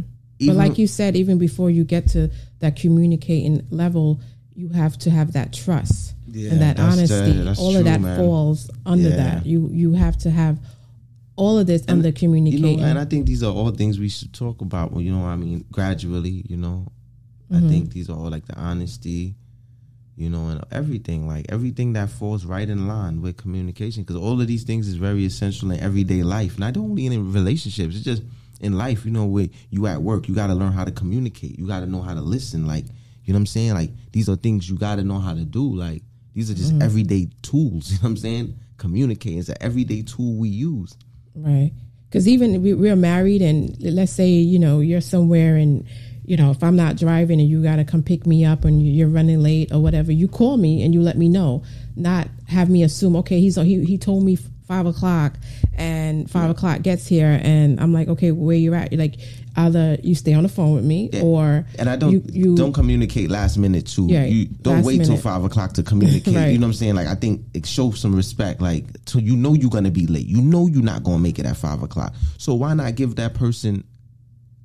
but 0.49 0.57
like 0.57 0.79
you 0.79 0.89
said, 0.89 1.15
even 1.15 1.39
before 1.39 1.71
you 1.71 1.85
get 1.85 2.09
to 2.09 2.33
that 2.59 2.75
communicating 2.75 3.69
level, 3.71 4.21
you 4.53 4.71
have 4.71 4.99
to 4.99 5.11
have 5.11 5.35
that 5.35 5.53
trust 5.53 6.17
yeah, 6.33 6.51
and 6.51 6.61
that 6.61 6.79
honesty. 6.79 7.49
all 7.61 7.73
true, 7.73 7.81
of 7.81 7.85
that 7.85 8.01
man. 8.01 8.17
falls 8.19 8.71
under 8.87 9.09
yeah. 9.09 9.17
that. 9.17 9.47
You 9.47 9.69
you 9.73 9.93
have 9.93 10.17
to 10.19 10.31
have 10.31 10.59
all 11.37 11.59
of 11.59 11.67
this 11.67 11.83
and, 11.83 11.91
under 11.93 12.13
communicating. 12.13 12.67
You 12.67 12.77
know, 12.79 12.85
and 12.85 12.99
I 12.99 13.05
think 13.05 13.27
these 13.27 13.43
are 13.43 13.53
all 13.53 13.71
things 13.71 13.99
we 13.99 14.09
should 14.09 14.33
talk 14.33 14.61
about. 14.61 14.97
You 14.97 15.13
know, 15.13 15.25
I 15.25 15.37
mean, 15.37 15.65
gradually. 15.71 16.45
You 16.49 16.57
know, 16.57 16.87
mm-hmm. 17.51 17.67
I 17.67 17.69
think 17.69 17.93
these 17.93 18.11
are 18.11 18.17
all 18.17 18.31
like 18.31 18.47
the 18.47 18.57
honesty. 18.57 19.35
You 20.17 20.29
know, 20.29 20.49
and 20.49 20.63
everything 20.71 21.27
like 21.27 21.47
everything 21.49 21.95
that 21.95 22.11
falls 22.11 22.45
right 22.45 22.69
in 22.69 22.87
line 22.87 23.23
with 23.23 23.39
communication, 23.39 24.03
because 24.03 24.17
all 24.17 24.39
of 24.39 24.47
these 24.47 24.65
things 24.65 24.87
is 24.87 24.97
very 24.97 25.25
essential 25.25 25.71
in 25.71 25.81
everyday 25.81 26.23
life, 26.23 26.59
not 26.59 26.77
only 26.77 27.07
in 27.07 27.33
relationships. 27.33 27.97
It's 27.97 28.05
just 28.05 28.23
in 28.61 28.77
life. 28.77 29.07
You 29.07 29.13
know, 29.13 29.25
where 29.25 29.49
you 29.71 29.87
at 29.87 30.03
work, 30.03 30.29
you 30.29 30.35
got 30.35 30.49
to 30.49 30.55
learn 30.55 30.73
how 30.73 30.85
to 30.85 30.93
communicate. 30.93 31.59
You 31.59 31.67
got 31.67 31.81
to 31.81 31.87
know 31.87 32.03
how 32.03 32.13
to 32.13 32.21
listen. 32.21 32.67
Like, 32.67 32.85
you 33.25 33.33
know 33.33 33.39
what 33.39 33.41
I'm 33.41 33.47
saying? 33.47 33.73
Like, 33.73 33.93
these 34.13 34.29
are 34.29 34.37
things 34.37 34.69
you 34.69 34.77
got 34.77 34.97
to 34.97 35.05
know 35.05 35.21
how 35.21 35.33
to 35.33 35.45
do. 35.45 35.75
Like, 35.75 36.03
these 36.35 36.51
are 36.51 36.55
just 36.55 36.73
mm-hmm. 36.73 36.83
everyday 36.83 37.29
tools. 37.43 37.91
You 37.91 37.97
know 37.97 38.03
what 38.03 38.09
I'm 38.11 38.17
saying? 38.17 38.59
Communicating 38.79 39.39
is 39.39 39.49
an 39.49 39.57
everyday 39.61 40.03
tool 40.03 40.35
we 40.37 40.49
use. 40.49 40.97
Right. 41.35 41.73
Because 42.09 42.27
even 42.27 42.63
we, 42.63 42.75
we're 42.75 42.97
married, 42.97 43.41
and 43.43 43.77
let's 43.81 44.13
say 44.13 44.29
you 44.29 44.59
know 44.59 44.81
you're 44.81 45.01
somewhere, 45.01 45.57
and 45.57 45.87
you 46.25 46.37
know 46.37 46.51
if 46.51 46.63
I'm 46.63 46.77
not 46.77 46.97
driving, 46.97 47.41
and 47.41 47.49
you 47.49 47.63
got 47.63 47.77
to 47.77 47.85
come 47.85 48.03
pick 48.03 48.27
me 48.27 48.45
up, 48.45 48.65
and 48.65 48.85
you're 48.85 49.09
running 49.09 49.43
late 49.43 49.71
or 49.73 49.81
whatever, 49.81 50.11
you 50.11 50.27
call 50.27 50.57
me 50.57 50.83
and 50.83 50.93
you 50.93 51.03
let 51.03 51.17
me 51.17 51.29
know. 51.29 51.63
Not 51.95 52.29
have 52.49 52.69
me 52.69 52.83
assume, 52.83 53.15
okay, 53.17 53.41
he's 53.41 53.57
he 53.57 53.85
he 53.85 53.97
told 53.97 54.25
me 54.25 54.39
five 54.71 54.87
o'clock, 54.87 55.35
and 55.75 56.31
five 56.31 56.49
o'clock 56.49 56.81
gets 56.83 57.05
here, 57.05 57.41
and 57.43 57.81
I'm 57.81 57.93
like, 57.93 58.07
okay, 58.07 58.31
where 58.31 58.55
you 58.55 58.73
at? 58.75 58.93
You're 58.93 59.01
like, 59.01 59.17
either 59.57 59.99
you 60.01 60.15
stay 60.15 60.33
on 60.33 60.45
the 60.45 60.49
phone 60.49 60.77
with 60.77 60.85
me, 60.85 61.11
Yeah. 61.13 61.23
or 61.23 61.67
And 61.77 61.91
I 61.91 61.97
don't 61.97 62.13
you, 62.13 62.23
you 62.33 62.55
don't 62.55 62.73
communicate 62.73 63.31
last 63.31 63.59
minute 63.59 63.89
too. 63.89 64.07
Yeah, 64.09 64.27
you 64.27 64.47
don't 64.47 64.85
wait 64.85 65.05
till 65.05 65.17
five 65.17 65.43
o'clock 65.43 65.73
to 65.73 65.83
communicate. 65.93 66.37
Right. 66.37 66.53
You 66.53 66.59
know 66.59 66.69
what 66.69 66.75
I'm 66.75 66.75
saying? 66.75 66.95
Like 66.95 67.09
I 67.09 67.17
think 67.17 67.43
it 67.53 67.67
shows 67.67 67.99
some 67.99 68.15
respect. 68.15 68.61
Like 68.61 68.85
so 69.07 69.19
you 69.19 69.35
know 69.35 69.55
you're 69.55 69.71
gonna 69.71 69.91
be 69.91 70.07
late. 70.07 70.27
You 70.27 70.41
know 70.41 70.69
you're 70.69 70.85
not 70.85 71.03
gonna 71.03 71.19
make 71.19 71.41
it 71.41 71.47
at 71.47 71.57
five 71.57 71.83
o'clock. 71.83 72.15
So 72.39 72.55
why 72.55 72.73
not 72.75 72.95
give 72.95 73.17
that 73.17 73.35
person 73.35 73.83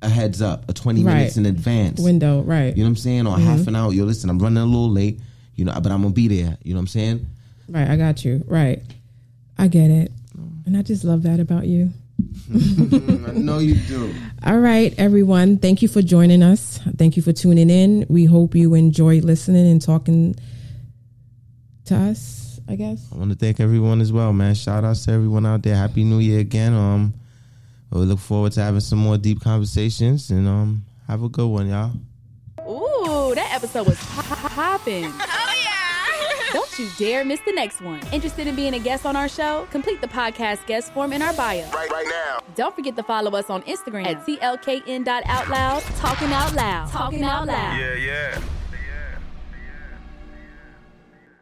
a 0.02 0.08
heads 0.08 0.40
up, 0.40 0.68
a 0.70 0.72
twenty 0.72 1.02
Right. 1.02 1.14
minutes 1.14 1.36
in 1.36 1.46
advance? 1.46 2.00
window, 2.00 2.42
right? 2.42 2.76
You 2.76 2.84
know 2.84 2.90
what 2.90 2.90
I'm 2.90 2.96
saying? 2.96 3.26
Or 3.26 3.36
half 3.40 3.58
mm-hmm. 3.58 3.70
an 3.70 3.76
hour. 3.76 3.92
Yo, 3.92 4.04
listen, 4.04 4.30
I'm 4.30 4.38
running 4.38 4.58
a 4.58 4.66
little 4.66 4.88
late. 4.88 5.18
You 5.56 5.64
know, 5.64 5.72
but 5.72 5.90
I'm 5.90 6.02
gonna 6.02 6.14
be 6.14 6.28
there. 6.28 6.58
You 6.62 6.74
know 6.74 6.78
what 6.78 6.82
I'm 6.82 6.86
saying? 6.86 7.26
Right, 7.68 7.88
I 7.88 7.96
got 7.96 8.24
you. 8.24 8.44
Right. 8.46 8.82
I 9.58 9.68
get 9.68 9.90
it. 9.90 10.12
And 10.66 10.76
I 10.76 10.82
just 10.82 11.04
love 11.04 11.22
that 11.22 11.40
about 11.40 11.66
you. 11.66 11.90
I 12.54 13.32
know 13.32 13.58
you 13.58 13.74
do. 13.74 14.14
All 14.44 14.58
right, 14.58 14.94
everyone. 14.98 15.58
Thank 15.58 15.82
you 15.82 15.88
for 15.88 16.02
joining 16.02 16.42
us. 16.42 16.80
Thank 16.96 17.16
you 17.16 17.22
for 17.22 17.32
tuning 17.32 17.70
in. 17.70 18.06
We 18.08 18.24
hope 18.24 18.54
you 18.54 18.74
enjoy 18.74 19.20
listening 19.20 19.66
and 19.70 19.80
talking 19.80 20.34
to 21.86 21.94
us, 21.94 22.60
I 22.68 22.76
guess. 22.76 23.06
I 23.12 23.16
want 23.16 23.30
to 23.30 23.36
thank 23.36 23.60
everyone 23.60 24.00
as 24.00 24.12
well, 24.12 24.32
man. 24.32 24.54
Shout 24.54 24.84
outs 24.84 25.04
to 25.06 25.12
everyone 25.12 25.46
out 25.46 25.62
there. 25.62 25.76
Happy 25.76 26.04
New 26.04 26.18
Year 26.18 26.40
again. 26.40 26.72
Um, 26.74 27.14
we 27.90 28.00
look 28.00 28.18
forward 28.18 28.52
to 28.52 28.62
having 28.62 28.80
some 28.80 28.98
more 28.98 29.16
deep 29.16 29.40
conversations 29.40 30.30
and 30.30 30.46
um, 30.48 30.84
have 31.06 31.22
a 31.22 31.28
good 31.28 31.46
one, 31.46 31.68
y'all. 31.68 31.92
Ooh, 32.68 33.34
that 33.34 33.52
episode 33.54 33.86
was 33.86 33.98
popping. 34.00 35.04
Oh 35.06 35.54
yeah! 35.62 35.75
Don't 36.52 36.78
you 36.78 36.88
dare 36.98 37.24
miss 37.24 37.40
the 37.40 37.52
next 37.52 37.80
one. 37.80 38.00
Interested 38.12 38.46
in 38.46 38.54
being 38.54 38.74
a 38.74 38.78
guest 38.78 39.04
on 39.06 39.16
our 39.16 39.28
show? 39.28 39.66
Complete 39.70 40.00
the 40.00 40.08
podcast 40.08 40.64
guest 40.66 40.92
form 40.92 41.12
in 41.12 41.22
our 41.22 41.32
bio. 41.34 41.68
Right, 41.70 41.90
right 41.90 42.06
now. 42.08 42.38
Don't 42.54 42.74
forget 42.74 42.96
to 42.96 43.02
follow 43.02 43.32
us 43.32 43.50
on 43.50 43.62
Instagram 43.62 44.06
at 44.06 44.24
CLKN.OutLoud. 44.26 46.00
Talking 46.00 46.32
out 46.32 46.54
loud. 46.54 46.90
Talking 46.90 47.22
out 47.24 47.46
loud. 47.46 47.78
Yeah, 47.80 47.94
yeah. 47.94 48.40